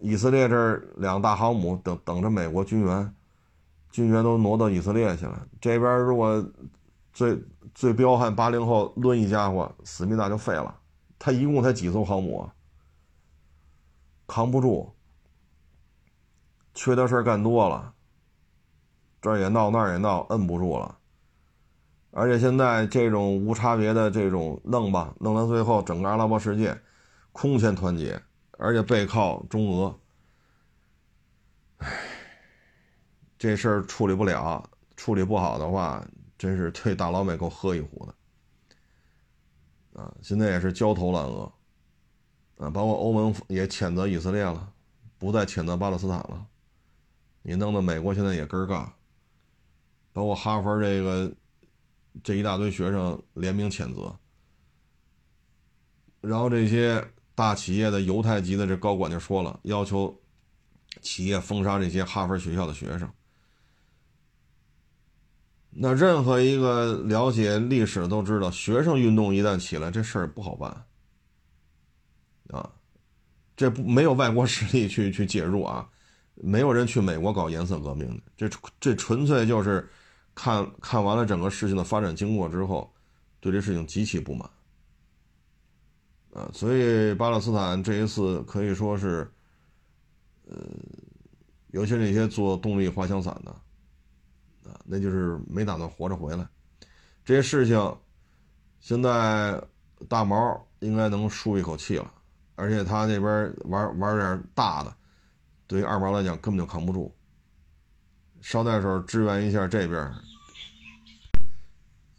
[0.00, 3.14] 以色列这儿两大航母等等着美国军援，
[3.90, 5.46] 军援都挪到以色列去了。
[5.60, 6.44] 这边如果
[7.12, 7.42] 最
[7.74, 10.78] 最彪悍八零后抡一家伙，思密达就废了。
[11.18, 12.52] 他一共才几艘航母啊？
[14.26, 14.92] 扛不住，
[16.74, 17.94] 缺德事干多了，
[19.26, 20.98] 这儿也闹那儿也闹，摁不住了。
[22.12, 26.80] 而且现在这种无差别的这种弄吧，弄到最后，整个阿拉伯世界
[27.32, 28.22] 空前团结，
[28.52, 29.98] 而且背靠中俄。
[31.78, 31.88] 唉，
[33.36, 34.62] 这事儿处理不了，
[34.96, 36.06] 处理不好的话，
[36.38, 40.00] 真是对大老美够喝一壶的。
[40.00, 41.52] 啊，现在也是焦头烂额。
[42.58, 44.72] 啊，包括欧盟也谴责以色列了，
[45.18, 46.46] 不再谴责巴勒斯坦了。
[47.42, 48.88] 你弄得美国现在也根儿尬，
[50.16, 51.30] 包括哈佛这个
[52.24, 54.18] 这一大堆学生联名谴责，
[56.22, 60.18] 然后这些大企业的犹太籍的这高管就说了，要求
[61.02, 63.06] 企业封杀这些哈佛学校的学生。
[65.68, 70.70] 那任何一个了解历史都知道，学生运动一旦起来，这事儿不好办。
[72.48, 72.72] 啊，
[73.54, 75.86] 这不没有外国势力去去介入啊，
[76.36, 79.86] 没有人去美国搞颜色革命的，这这纯粹就是
[80.36, 82.94] 看看完了整个事情的发展经过之后，
[83.40, 84.48] 对这事情极其不满
[86.32, 89.28] 啊，所以巴勒斯坦这一次可以说是，
[90.44, 90.56] 呃，
[91.68, 93.50] 尤其那些做动力滑翔伞的
[94.70, 96.46] 啊，那就是没打算活着回来，
[97.24, 97.96] 这些事情
[98.78, 99.60] 现在
[100.08, 102.12] 大毛应该能舒一口气了。
[102.58, 104.94] 而且他那边玩玩点大的，
[105.66, 107.15] 对于二毛来讲根本就扛不住。
[108.48, 110.00] 捎带手支援一下这边，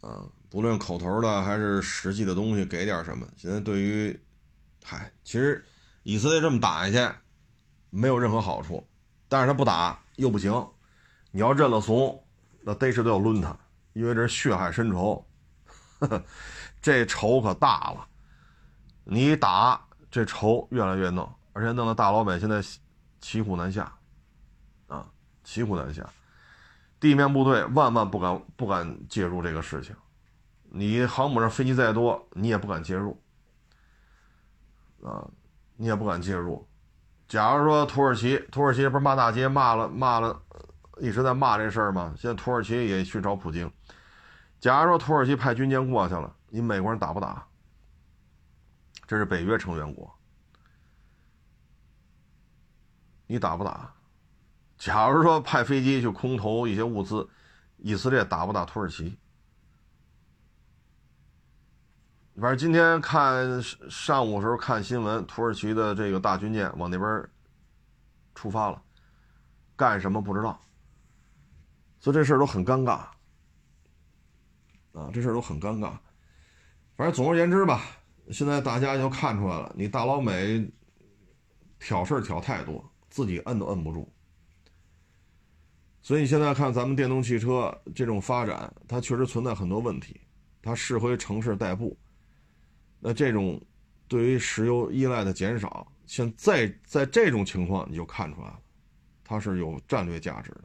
[0.02, 3.26] 啊，不论口头的还是实际的东西，给点什么。
[3.34, 4.20] 现在对于，
[4.84, 5.64] 嗨，其实
[6.02, 7.14] 以色列这么打下去，
[7.88, 8.86] 没有任何好处。
[9.26, 10.52] 但是他不打又不行，
[11.30, 12.22] 你要认了怂，
[12.60, 13.58] 那逮谁都要抡他，
[13.94, 15.26] 因为这是血海深仇，
[16.82, 18.06] 这仇可大了。
[19.04, 19.82] 你打。
[20.10, 22.62] 这仇越来越弄，而且弄得大老美现在
[23.20, 23.92] 骑虎难下，
[24.86, 25.06] 啊，
[25.44, 26.10] 骑虎难下，
[27.00, 29.94] 地面部队万万不敢不敢介入这个事情，
[30.62, 33.20] 你航母上飞机再多，你也不敢介入，
[35.02, 35.26] 啊，
[35.76, 36.66] 你也不敢介入。
[37.28, 40.42] 假如说土耳其，土耳其不是骂大街骂了骂了，
[40.98, 42.14] 一直在骂这事儿吗？
[42.16, 43.70] 现在土耳其也去找普京。
[44.58, 47.46] 假如说土耳其派军舰过去了，你美国人打不打？
[49.06, 50.12] 这是北约成员国，
[53.26, 53.94] 你打不打？
[54.78, 57.28] 假如说派飞机去空投一些物资，
[57.78, 59.18] 以色列打不打土耳其？
[62.40, 63.60] 反正今天看
[63.90, 67.28] 上午时候看新闻，土耳其的这个大军舰往那边
[68.36, 68.80] 出发了，
[69.74, 70.60] 干什么不知道。
[71.98, 72.92] 所以这事儿都很尴尬
[74.92, 75.90] 啊，这事儿都很尴尬。
[76.96, 77.82] 反正总而言之吧。
[78.30, 80.70] 现在大家就看出来了，你大老美
[81.80, 84.08] 挑事儿挑太多，自己摁都摁不住。
[86.08, 90.18] 所以现在看咱们电动汽车这种发展，它确实存在很多问题，
[90.62, 91.94] 它适合于城市代步。
[92.98, 93.60] 那这种
[94.08, 98.58] 对于石油依赖的减少，现在在这种情况你就看出来了，
[99.22, 100.64] 它是有战略价值的，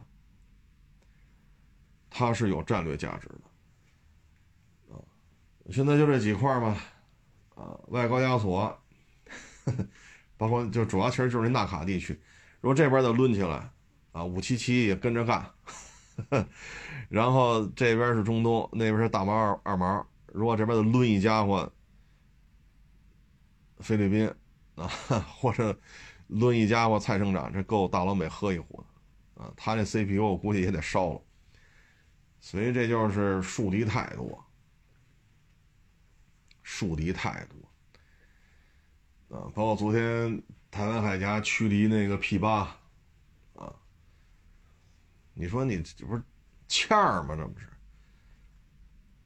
[2.10, 4.96] 它是有战略价值的。
[4.96, 5.04] 啊，
[5.72, 6.78] 现在就这几块嘛。
[7.56, 8.82] 啊，外高加索，
[10.38, 12.18] 包括就主要其实就是那纳卡地区，
[12.62, 13.70] 如果这边再抡起来，
[14.14, 15.46] 啊，五七七也跟着干，
[17.10, 21.70] 然后这边是中东，那边是大毛二二毛，如果这边的抡一家伙，
[23.80, 24.34] 菲律宾
[24.76, 24.88] 啊，
[25.36, 25.78] 或者
[26.30, 28.82] 抡一家伙蔡省长，这够大老美喝一壶
[29.36, 31.22] 的，啊，他这 CPU 我估计也得烧了，
[32.40, 34.42] 所以这就是树敌太多。
[36.66, 40.42] 树敌太多，啊，包括昨天
[40.72, 42.74] 台湾海峡驱离那个 P 八，
[45.34, 46.24] 你说你这不是
[46.68, 47.36] 欠儿吗？
[47.36, 47.68] 这不是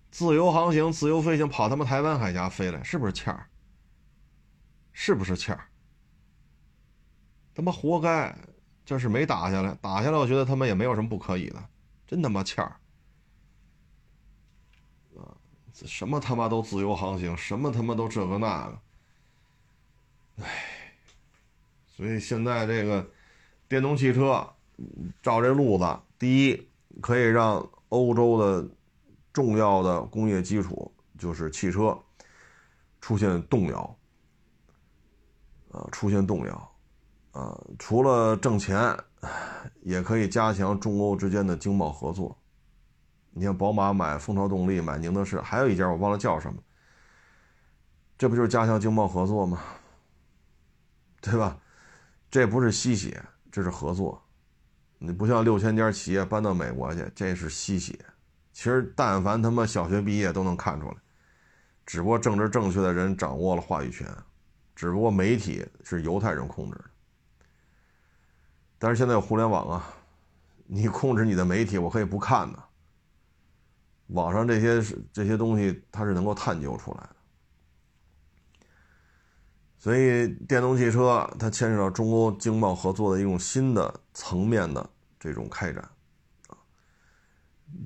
[0.09, 3.47] 自由航行、自由飞行，跑他妈台湾海峡飞来，是不是欠儿？
[4.93, 5.67] 是不是欠儿？
[7.53, 8.35] 他妈活该！
[8.85, 11.63] 这是没打下来，打下来，我觉得他们也没有什么不可以的，
[12.07, 12.75] 真他妈欠儿。
[15.85, 18.79] 什么他妈都自由航行，什么他妈都这个那个，
[20.41, 20.93] 唉，
[21.85, 23.07] 所以现在这个
[23.67, 24.55] 电动汽车
[25.21, 26.69] 照这路子，第一
[27.01, 28.69] 可以让欧洲的
[29.33, 31.97] 重要的工业基础就是汽车
[33.01, 33.97] 出现动摇，
[35.71, 36.71] 啊，出现动摇，
[37.31, 38.97] 啊，除了挣钱，
[39.81, 42.37] 也可以加强中欧之间的经贸合作。
[43.31, 46.59] 你像宝马买蜂巢动力，买宁德市，还有一家我忘了叫什么，
[48.17, 49.61] 这不就是加强经贸合作吗？
[51.21, 51.59] 对吧？
[52.29, 54.21] 这不是吸血，这是合作。
[54.99, 57.97] 你不像六千家企业搬到美国去，这是吸血。
[58.51, 60.95] 其实但凡他妈小学毕业都能看出来，
[61.85, 64.07] 只不过政治正确的人掌握了话语权，
[64.75, 66.85] 只不过媒体是犹太人控制的。
[68.79, 69.93] 但是现在有互联网啊，
[70.65, 72.63] 你控制你的媒体，我可以不看的。
[74.07, 77.16] 网上这些这些东西，它是能够探究出来的。
[79.79, 84.89] 所以，电动汽车它牵涉到中欧经贸合作的一种新的层面的
[85.19, 85.87] 这种开展，
[86.47, 86.57] 啊，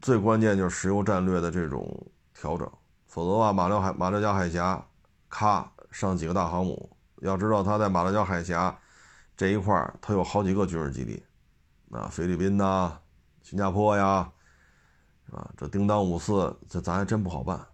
[0.01, 2.72] 最关键就是石油战略的这种调整，
[3.07, 4.84] 否则的话，马六海马六甲海峡，
[5.27, 8.80] 咔上几个大航母，要知道它在马六甲海峡
[9.35, 11.22] 这一块它有好几个军事基地，
[11.91, 12.97] 啊，菲律宾呐，
[13.43, 14.31] 新加坡呀，
[15.30, 17.68] 啊，这叮当五四，这咱还真不好办。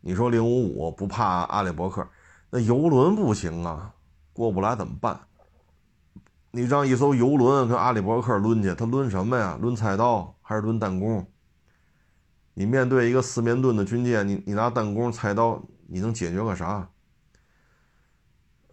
[0.00, 2.08] 你说零五五不怕阿里伯克？
[2.50, 3.94] 那游轮不行啊，
[4.32, 5.20] 过不来怎么办？
[6.50, 9.58] 你让一艘游轮跟阿里伯克抡去，他抡什么呀？
[9.60, 11.30] 抡菜刀还是抡弹弓？
[12.54, 16.88] 你面对一个四面盾的军舰，你你拿弹弓、菜刀，你能解决个啥？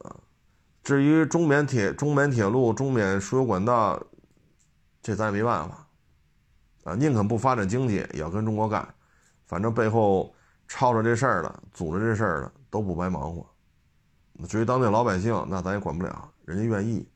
[0.02, 0.16] 啊，
[0.82, 4.02] 至于中缅铁、中缅铁路、中缅输油管道，
[5.02, 5.88] 这咱也没办法
[6.86, 8.88] 啊，宁肯不发展经济，也要跟中国干。
[9.46, 10.34] 反正背后
[10.68, 13.46] 吵着这事儿的、组织这事儿的，都不白忙活。
[14.44, 17.08] 至于当地老百姓，那咱也管不了，人家愿意，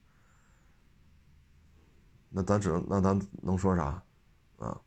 [2.29, 4.01] 那咱只能那咱能说啥
[4.57, 4.79] 啊？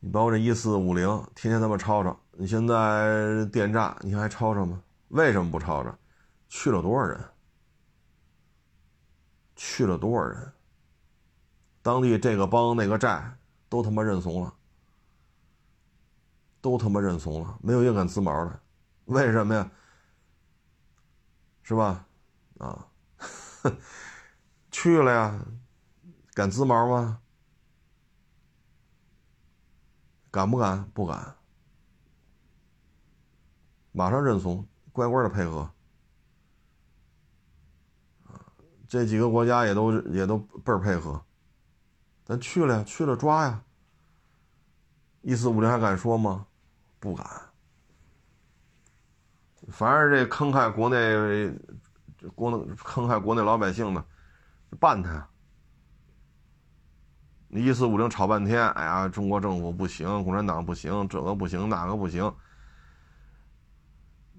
[0.00, 4.82] 你包括这一四五零，天天他妈吵吵，你现在电诈，你还吵吵吗？
[5.08, 5.96] 为什么不吵吵？
[6.48, 7.24] 去了多少人？
[9.54, 10.52] 去了多少人？
[11.82, 13.36] 当地这个帮那个寨
[13.68, 14.52] 都他妈认怂了，
[16.60, 18.60] 都他妈认怂了，没有一个敢滋毛的，
[19.04, 19.70] 为什么呀？
[21.66, 22.06] 是吧？
[22.58, 22.86] 啊，
[24.70, 25.44] 去了呀，
[26.32, 27.20] 敢滋毛吗？
[30.30, 30.88] 敢不敢？
[30.90, 31.34] 不敢。
[33.90, 35.68] 马上认怂，乖乖的配合。
[38.86, 41.20] 这几个国家也都也都倍儿配合。
[42.24, 43.64] 咱去了呀，去了抓呀。
[45.22, 46.46] 一四五零还敢说吗？
[47.00, 47.45] 不敢。
[49.68, 51.52] 凡是这坑害国内、
[52.34, 54.04] 国内坑害国内老百姓的，
[54.78, 55.26] 办他。
[57.48, 62.32] 你一四五零吵半天，哎呀，中国政府不行，共产党不行，这个不行，那个不行。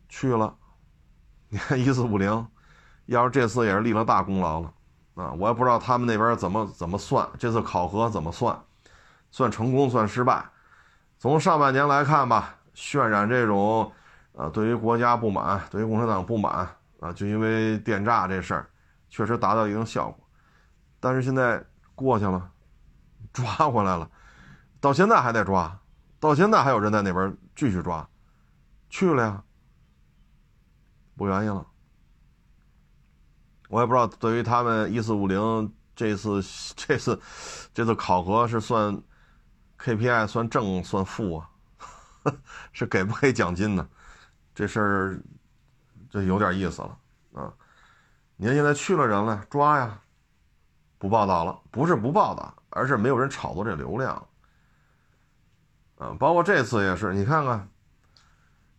[0.09, 0.55] 去了，
[1.49, 2.47] 你 看一四五零，
[3.07, 4.73] 要是这次也是立了大功劳了
[5.15, 5.33] 啊！
[5.33, 8.57] 我也不知道他们那边怎么怎么算，这次考核怎么算，
[9.31, 10.45] 算成功算失败。
[11.17, 13.91] 从上半年来看吧，渲染这种。
[14.37, 16.69] 啊，对于国家不满，对于共产党不满
[16.99, 18.69] 啊，就因为电诈这事儿，
[19.09, 20.29] 确实达到一定效果，
[20.99, 21.65] 但是现在
[21.95, 22.51] 过去了，
[23.33, 24.07] 抓回来了，
[24.79, 25.75] 到现在还在抓，
[26.19, 28.07] 到现在还有人在那边继续抓，
[28.91, 29.43] 去了呀，
[31.15, 31.65] 不愿意了，
[33.69, 36.43] 我也不知道对于他们一四五零这次
[36.75, 37.19] 这次
[37.73, 39.01] 这次考核是算
[39.79, 41.49] KPI 算正算负啊，
[42.71, 43.89] 是给不给奖金呢？
[44.57, 45.21] 这事儿，
[46.09, 46.97] 这有点意思了
[47.33, 47.53] 啊！
[48.37, 50.01] 您现在去了人了，抓呀，
[50.97, 54.15] 不报道了，不是不报道，而是没有人炒作这流量
[55.99, 56.17] 啊。
[56.19, 57.69] 包括这次也是，你看看，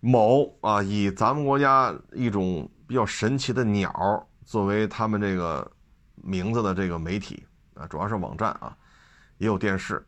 [0.01, 5.71] 某啊，以咱们国家一种比较神奇的鸟作为他们这个
[6.17, 8.77] 名字的这个媒体啊，主要是网站啊，
[9.37, 10.05] 也有电视，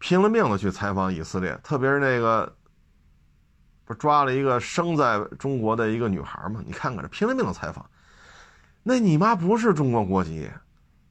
[0.00, 2.55] 拼了命的去采访以色列，特别是那个。
[3.86, 6.60] 不是抓了一个生在中国的一个女孩吗？
[6.66, 7.88] 你看看这拼了命的采访，
[8.82, 10.50] 那你妈不是中国国籍，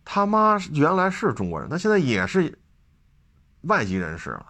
[0.03, 2.60] 他妈原来是中国人，他现在也是
[3.61, 4.45] 外籍人士了。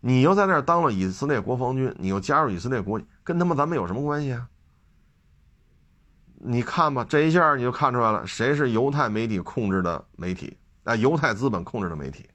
[0.00, 4.48] 你又在那儿当了以色列国防军，你又加入以色列国，跟他妈咱们有什么关系啊？
[6.36, 10.96] 你看吧，这一下你就看出来了，谁是犹太媒体控制的媒体啊？
[10.96, 12.26] 犹太资本控制的媒体，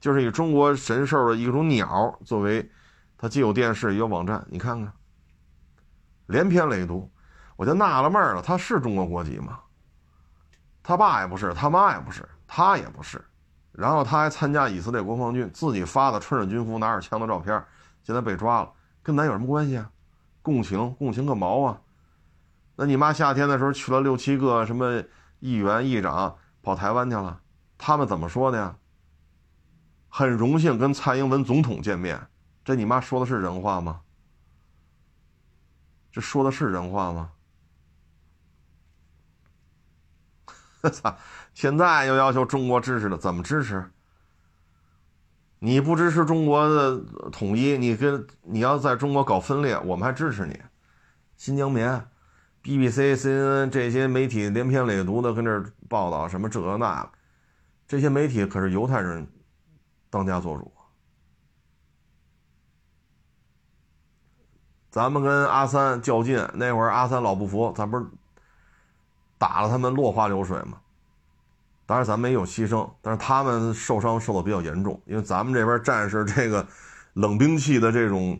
[0.00, 2.66] 就是以中国神兽的一种鸟作为。
[3.18, 4.92] 他既有电视也有网站，你看看，
[6.26, 7.06] 连篇累牍，
[7.56, 9.58] 我就纳了闷了，他是中国国籍吗？
[10.82, 13.22] 他爸也不是，他妈也不是，他也不是，
[13.72, 17.62] 然后他还参加以色列国防军，自己发的穿着军服拿着枪的照片，
[18.02, 18.72] 现在被抓了，
[19.02, 19.90] 跟咱有什么关系啊？
[20.40, 21.80] 共情共情个毛啊！
[22.76, 25.02] 那你妈夏天的时候去了六七个什么
[25.40, 27.40] 议员、议长跑台湾去了，
[27.76, 28.76] 他们怎么说的呀？
[30.08, 32.18] 很荣幸跟蔡英文总统见面，
[32.68, 34.02] 这你妈说的是人话吗？
[36.12, 37.30] 这说的是人话吗？
[40.92, 41.16] 操！
[41.54, 43.90] 现在又要求中国支持了，怎么支持？
[45.60, 46.98] 你不支持中国的
[47.32, 50.60] 统一，你跟你要在中国搞分裂，我们还支持你。
[51.38, 52.06] 新疆棉、
[52.62, 57.10] BBC、CNN 这些媒体连篇累牍的跟这报道什么这那，
[57.86, 59.26] 这些媒体可是犹太人
[60.10, 60.70] 当家做主。
[64.90, 68.06] 咱们跟阿三较劲那会儿，阿三老不服，咱不是
[69.36, 70.78] 打了他们落花流水吗？
[71.86, 76.66] 当然，咱们也有牺牲，但是他们受伤受的比较严重，因为咱们这边战士这个
[77.14, 78.38] 冷兵器的这种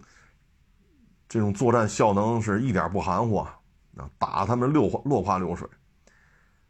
[1.29, 3.59] 这种作战效能是一点不含糊啊，
[4.19, 5.66] 打他们六花落花流水，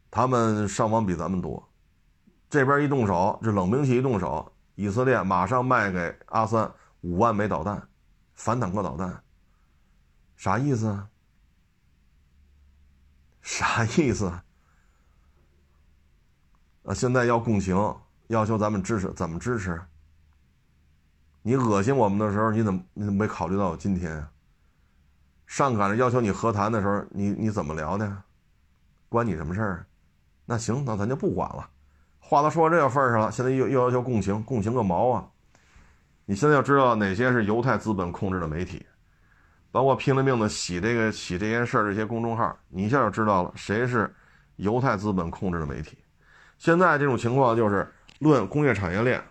[0.09, 1.61] 他们伤亡比咱们多。
[2.49, 7.81] 这边一动手，这冷兵器一动手，以色列马上卖给阿三五万枚导弹，
[8.35, 9.21] 反坦克导弹，
[10.39, 10.87] 啥意思？
[10.87, 11.09] 啊？
[13.43, 14.27] 啥意思？
[16.85, 16.93] 啊！
[16.95, 17.75] 现在要共情，
[18.27, 19.81] 要求咱们支持，怎么支持？
[21.41, 24.31] 你恶心我们的时候，你怎么你怎么没考虑到今天呀？
[25.45, 28.23] 上赶着要求你和谈的时候，你你怎么聊的？
[29.09, 29.85] 关你什么事儿？
[30.45, 31.69] 那行，那咱就不管了。
[32.17, 35.29] 话都说到这个份儿上了，现在又又要求共情，共情个毛啊！
[36.23, 38.85] 你现在要知道哪些是犹太资本控制的媒体，
[39.71, 44.13] 包括拼了命的洗这个洗这件事儿这些公众号，你一下就知道了谁是
[44.55, 45.97] 犹太资本控制的媒体。
[46.57, 49.23] 现在这种情况就是，论工业产业链，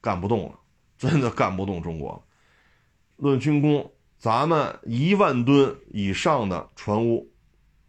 [0.00, 0.58] 干不动了，
[0.98, 2.22] 真的干不动中国了。
[3.16, 7.32] 论军工，咱们一万吨以上的船坞，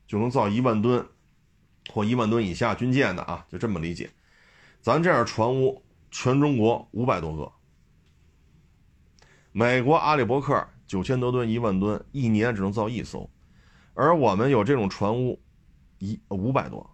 [0.07, 1.05] 就能造一万吨，
[1.91, 4.09] 或一万吨以下军舰的啊，就这么理解。
[4.79, 7.51] 咱这样船坞，全中国五百多个。
[9.51, 13.29] 美国阿里伯克九千多吨、一万吨，一年只能造一艘，
[13.93, 15.41] 而我们有这种船坞，
[15.99, 16.89] 一五百多。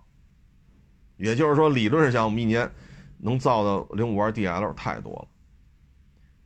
[1.17, 2.71] 也就是说，理论上讲我们一年
[3.19, 5.27] 能造的零五二 DL 太多了。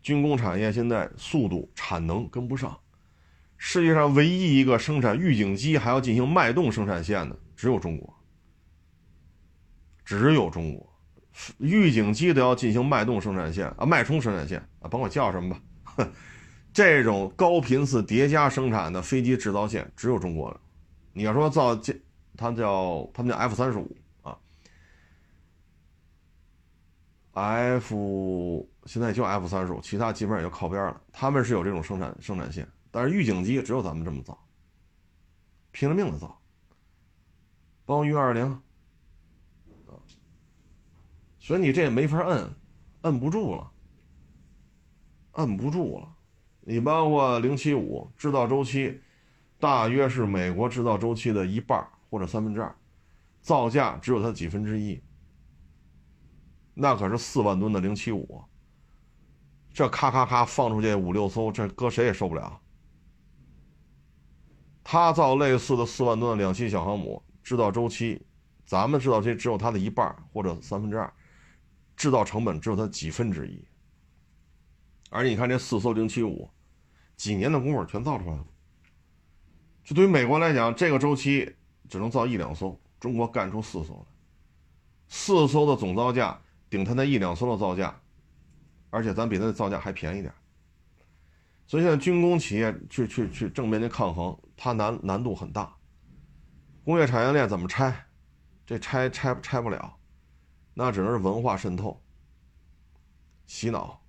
[0.02, 2.78] 军工产业现在速度产能跟不上，
[3.58, 8.14] 世界上唯一一个生产预警机还要进行脉动生产线的只有中国，
[10.04, 10.94] 只有中国，
[11.58, 15.56] 预警机都要进行脉动生产线啊，脉冲生产线啊，甭管叫什么
[15.96, 16.08] 吧，
[16.76, 20.60] 这种高频次叠加生产的飞机制造线只有中国了。
[21.14, 21.98] 你要说造这，
[22.36, 24.38] 它叫他们叫 F 三十五啊。
[27.32, 31.02] F 现在就 F 三十五，其他基本上也就靠边了。
[31.14, 34.38] 他们是有这种生产生产线，但是预警机只有咱们这么造，
[35.72, 36.38] 拼了命的造，
[37.86, 38.62] 包括运二零，
[41.40, 42.54] 所以你这也没法摁，
[43.04, 43.72] 摁不住了，
[45.36, 46.12] 摁不住了。
[46.68, 49.00] 你包括零七五制造周期，
[49.60, 52.76] 大约是美国制造周期的一半或者三分之二，
[53.40, 55.00] 造价只有它几分之一。
[56.74, 58.44] 那可是四万吨的零七五，
[59.72, 62.60] 这咔咔咔放出去五六艘，这搁谁也受不了。
[64.84, 68.26] 他造类似的四万吨的两栖小航母，制造周期，
[68.66, 71.14] 咱们制造这只有它的一半或者三分之二，
[71.96, 73.64] 制造成本只有它几分之一。
[75.16, 76.50] 而且你看这四艘零七五，
[77.16, 78.46] 几年的功夫全造出来了。
[79.82, 81.56] 就对于美国来讲，这个周期
[81.88, 84.06] 只能造一两艘，中国干出四艘来，
[85.08, 86.42] 四艘的总造价。
[86.68, 87.98] 顶他那一两艘的造价，
[88.90, 90.34] 而且咱比他的造价还便宜点
[91.68, 95.74] 所以现在军工企业去去去正面的抗衡，它难难度很大。
[96.84, 98.08] 工业产业链怎么拆？
[98.66, 99.96] 这拆拆拆不了，
[100.74, 102.04] 那只能是文化渗透、
[103.46, 104.02] 洗脑，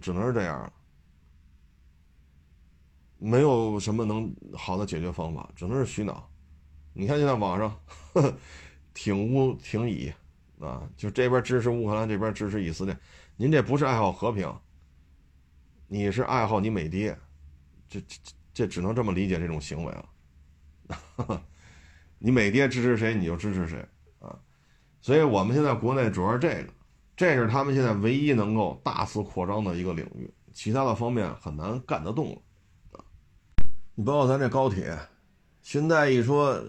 [0.00, 0.72] 只能是这样了。
[3.18, 6.30] 没有什么能好的解决方法，只能是洗脑。
[6.92, 7.68] 你看现在网上，
[8.12, 8.38] 呵呵
[8.94, 10.12] 挺乌挺乙。
[10.60, 12.98] 啊，就这边支持乌克兰，这边支持以色列，
[13.36, 14.52] 您这不是爱好和平，
[15.86, 17.16] 你是爱好你美爹，
[17.88, 18.18] 这这
[18.52, 21.40] 这只能这么理解这种行为了。
[22.18, 23.86] 你美爹支持谁，你就支持谁
[24.18, 24.36] 啊。
[25.00, 26.72] 所以我们现在国内主要是这个，
[27.18, 33.02] 这是他们现在唯一能够大肆扩张的一个领域，其他的方面很难干得动了。
[33.96, 34.96] 你包括咱这高铁，
[35.60, 36.62] 现在一说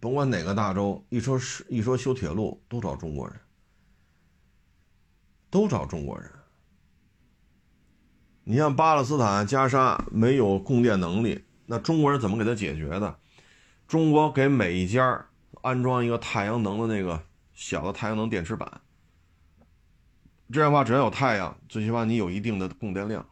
[0.00, 3.38] 甭管哪个大洲，一说是一说修铁路，都找中国人，
[5.48, 6.28] 都找中国人。
[8.42, 13.16] 你像巴勒斯坦加沙没有供电能力，那中国人怎么给他解决的？
[13.86, 15.28] 中国给每一家
[15.60, 17.22] 安装一个太阳能的那个
[17.52, 18.80] 小的太阳能电池板，
[20.52, 23.26] 这样的话，只要有太阳，最起码你有一定的供电量。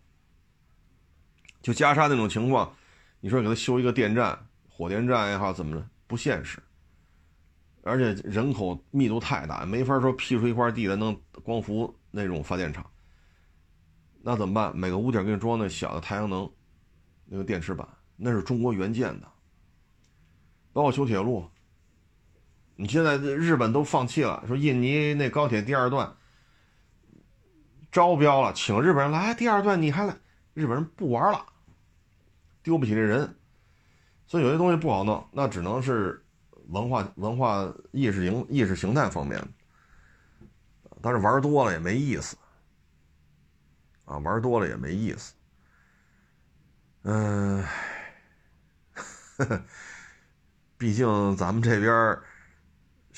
[1.62, 2.74] 就加沙那种情况，
[3.20, 6.58] 你说给他修一个电站、火电站也好，怎么着不现实？
[7.82, 12.84] 而且人口密度太大，没法说辟出一块地来能光伏那种发电厂。
[14.22, 14.76] 那怎么办？
[14.76, 16.50] 每个屋顶给你装那小的太阳能
[17.26, 17.86] 那个电池板，
[18.16, 19.26] 那是中国原建的。
[20.72, 21.48] 包括修铁路，
[22.76, 26.14] 你现在日本都放弃了，说印尼那高铁第二段
[27.90, 30.16] 招标了，请日本人来第二段，你还来？
[30.54, 31.46] 日本人不玩了，
[32.62, 33.34] 丢不起这人，
[34.26, 36.24] 所以有些东西不好弄，那只能是
[36.68, 39.42] 文化文化意识形意识形态方面，
[41.00, 42.36] 但是玩多了也没意思。
[44.04, 45.34] 啊，玩多了也没意思。
[47.02, 47.64] 嗯，
[50.76, 52.18] 毕竟咱们这边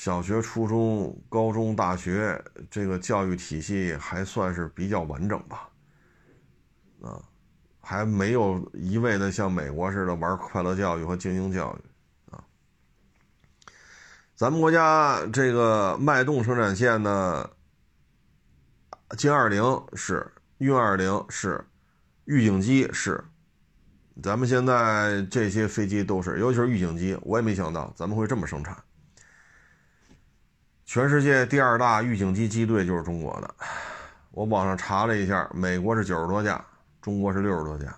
[0.03, 2.37] 小学、初中、高中、大学
[2.69, 5.69] 这个教育体系还算是比较完整吧。
[7.01, 7.23] 啊，
[7.79, 12.43] 还没有一味的像美国似的玩快乐教育和精英教育啊。
[14.35, 17.49] 咱们国家这个脉动生产线呢，
[19.11, 19.63] 歼二零
[19.93, 20.29] 是。
[20.57, 21.63] 运二零是，
[22.25, 23.23] 预警机是，
[24.21, 28.77] 咱们现在这些飞机都是，尤其是预警机，我也没想到咱们会这么生产。
[30.93, 33.55] 全世界第二大预警机机队就是中国的，
[34.29, 36.63] 我网上查了一下，美国是九十多架，
[37.01, 37.97] 中国是六十多架，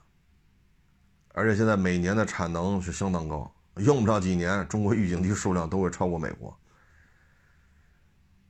[1.33, 6.57] 而且现在每年的产能是相当高，用不了几年，中国预警机数量都会超过美国，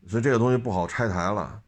[0.07, 1.59] 所以这个东西不好拆台了，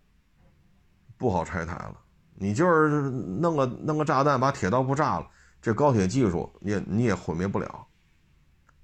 [1.17, 1.95] 不好拆台了。
[2.35, 5.27] 你就是弄个弄个炸弹把铁道部炸了，
[5.59, 7.87] 这高铁技术你也你也毁灭不了，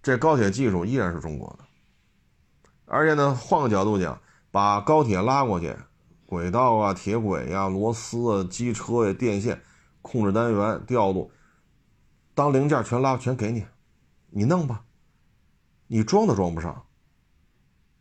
[0.02, 1.66] 这高铁技术依然是中国的。
[2.94, 4.22] 而且呢，换个角度讲，
[4.52, 5.76] 把高铁拉过去，
[6.28, 9.60] 轨道啊、铁轨呀、螺丝啊、机车呀、电线、
[10.04, 11.32] 控制单元、调度，
[12.36, 13.66] 当零件全拉全给你，
[14.30, 14.84] 你弄吧，
[15.88, 16.86] 你装都装不上。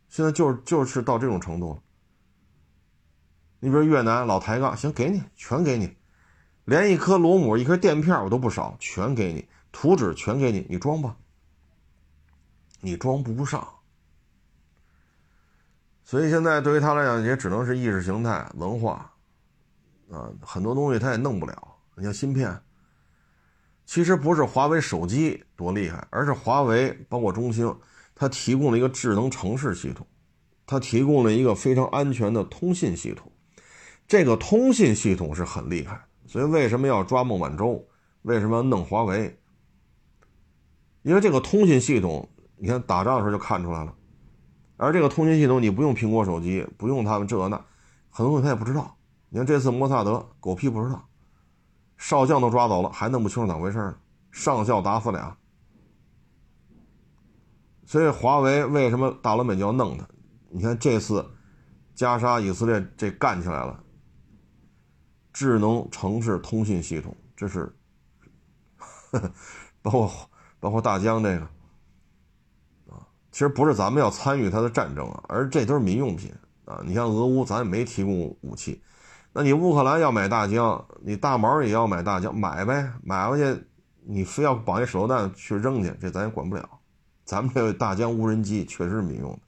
[0.09, 1.81] 现在就是就是到这种程度了。
[3.59, 5.97] 你比如越南老抬杠，行，给你，全给你，
[6.65, 11.15] 连一颗螺母、一颗垫片我都不少，全给你，图纸全给你，你装吧。
[12.81, 13.67] 你装不上，
[16.13, 19.11] 所以现在对于他来讲，也只能是意识形态、文化，
[20.11, 21.75] 啊，很多东西他也弄不了。
[21.95, 22.55] 你像芯片，
[23.83, 27.75] 其实不是华为手机多厉害，而是华为包括中兴，
[28.13, 30.05] 它提供了一个智能城市系统，
[30.67, 33.31] 它提供了一个非常安全的通信系统。
[34.07, 37.83] 这个通信系统是很厉害，所以为什么要抓孟晚舟？
[38.21, 39.35] 为什么要弄华为？
[41.01, 43.95] 因为这个通信系统，你看打仗的时候就看出来了。
[44.77, 47.55] 而这个通信系统，你不用苹果手机，不用他们这那，
[48.09, 48.95] 很多东西他也不知道。
[49.29, 51.07] 你看这次摩萨德，狗屁不知道，
[51.97, 53.95] 少将都抓走了，还弄不清楚咋回事呢？
[54.31, 55.37] 上校打死俩。
[57.85, 60.07] 所以华为为什么大老美就要弄他？
[60.49, 61.25] 你看这次
[61.93, 63.83] 加沙以色列这干起来了。
[65.31, 67.75] 智能城市通信系统，这是
[69.81, 70.11] 包括
[70.59, 71.47] 包括大疆这个，
[73.33, 76.31] 其实不是咱们要参与它的战争啊，而这都是民用品
[76.65, 76.81] 啊。
[76.85, 78.79] 你像俄乌，咱也没提供武器，
[79.33, 83.63] 那你乌克兰要买大疆，你大毛也要买大疆，买呗，买回去
[84.03, 86.69] 你非要绑一手榴弹去扔去，这咱也管不了。
[87.25, 89.39] 咱们这个大疆无人机确实是民用的，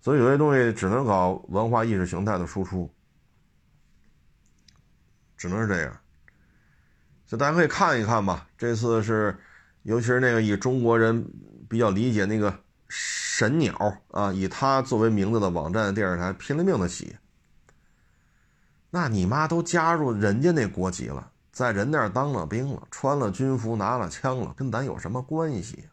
[0.00, 2.92] 所以有些东西只能搞文化意识形态的输出。
[5.36, 5.96] 只能是这样，
[7.24, 8.48] 所以大家可以看一看吧。
[8.58, 9.38] 这次是，
[9.84, 11.24] 尤其是那个以中国人
[11.68, 13.76] 比较理解那个神鸟
[14.10, 17.16] 啊，以他作为名字的网站电视台拼了命的洗。
[18.90, 25.88] 那你妈都加入人家那国籍了，在人那儿当了兵了，穿了军服，拿了枪了，跟咱有什么关系？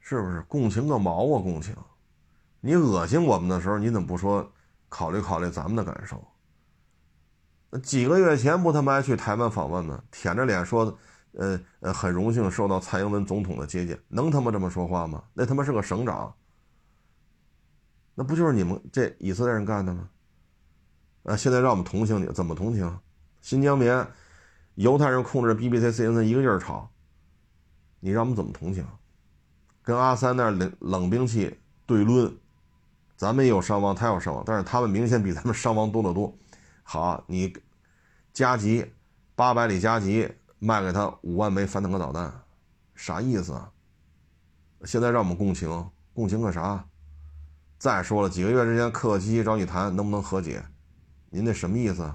[0.00, 1.42] 是不是共情个毛啊？
[1.42, 1.76] 共情！
[2.60, 4.50] 你恶心我们的时候，你怎么不说？
[4.88, 6.22] 考虑考虑咱们的感受。
[7.82, 10.96] 几个月前不他妈还去台湾访问呢，舔着脸说，
[11.36, 15.22] 呃呃，很荣幸受到蔡英文总统的接见，能他妈这么说话吗？
[15.32, 16.34] 那他妈是个省长，
[18.14, 20.08] 那不就是你们这以色列人干的吗？
[21.24, 22.98] 啊，现在让我们同情你，怎么同情？
[23.40, 24.06] 新疆棉，
[24.76, 26.90] 犹太人控制 BBC、CNN 一个劲儿吵，
[28.00, 28.86] 你让我们怎么同情？
[29.82, 32.32] 跟阿三那冷冷兵器对抡，
[33.16, 36.34] 咱们也有伤亡，他有伤亡，但是他们明显比咱们伤亡多得多。
[36.82, 37.52] 好，你
[38.32, 38.92] 加急
[39.34, 40.30] 八百里加急
[40.64, 42.32] 卖给他五万枚反坦克导弹，
[42.94, 43.70] 啥意思啊？
[44.86, 46.82] 现在让我们共情，共情个啥？
[47.76, 50.64] 再说了，几个月之前客客气气找你谈能不能和解，
[51.28, 52.10] 您那什么意思？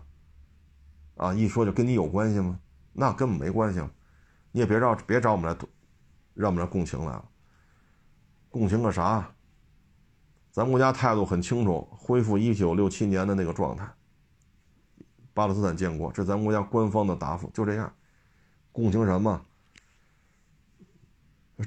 [1.18, 2.60] 啊，一说就跟你有关系吗？
[2.92, 3.80] 那根本没关系，
[4.52, 5.56] 你也别找别找我们来，
[6.34, 7.30] 让我们来共情来了。
[8.50, 9.32] 共情个啥？
[10.50, 13.88] 咱国家态度很清楚，恢复一九六七年的那个状态。
[15.36, 17.94] 巴勒斯坦建国，这咱国家官方的答复，就这样。
[18.72, 19.46] 共情什么？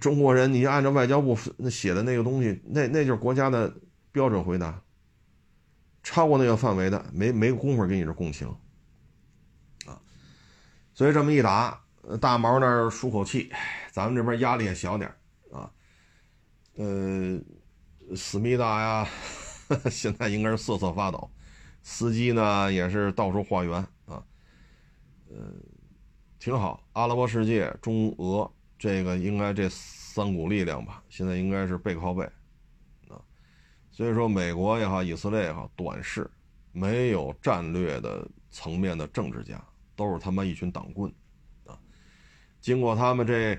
[0.00, 3.74] 中国人，你按照外交部那写的那个东西，那那就是国家的
[4.10, 4.80] 标准回答。
[6.02, 8.48] 超过那个范围的，没没工夫给你这共情。
[9.86, 10.00] 啊，
[10.94, 11.84] 所以这么一打，
[12.20, 13.52] 大毛那儿舒口气，
[13.92, 15.14] 咱们这边压力也小点
[15.52, 15.70] 啊。
[16.76, 17.38] 呃，
[18.16, 19.08] 思密达呀，
[19.90, 21.30] 现在应该是瑟瑟发抖，
[21.82, 23.74] 司机呢也是到处化缘
[24.06, 24.24] 啊。
[25.28, 25.52] 呃，
[26.42, 28.50] 挺好，阿拉伯世界、中俄。
[28.76, 32.24] 这个应该这三股力量吧，现在应该是背靠背，
[33.06, 33.14] 啊，
[33.92, 36.28] 所以说美国也好，以色列也好，短视，
[36.72, 39.64] 没有战略的层面的政治家，
[39.94, 41.08] 都是他妈一群党棍，
[41.64, 41.78] 啊，
[42.60, 43.56] 经过他们这，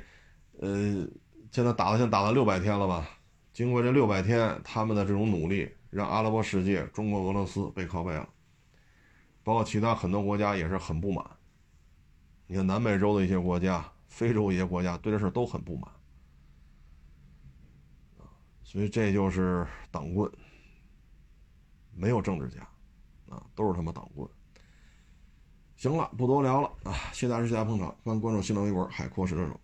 [0.60, 1.07] 呃，
[1.51, 3.07] 现在打了，现在打了六百天了吧？
[3.53, 8.27] 经过这六百天，他们的这种努力，让阿拉伯世界、中国、俄罗斯背靠背了，
[9.41, 11.26] 包括其他很多国家也是很不满。
[12.48, 13.86] 你看南美洲的一些国家。
[14.07, 15.91] 非洲一些国家对这事都很不满，
[18.61, 20.32] 所以这就是党棍，
[21.91, 22.61] 没有政治家，
[23.28, 24.30] 啊，都是他妈党棍。
[25.78, 26.94] 行了，不多聊了啊！
[27.11, 29.60] 谢谢大家，捧场，欢迎关注新浪微博“海阔石车手”。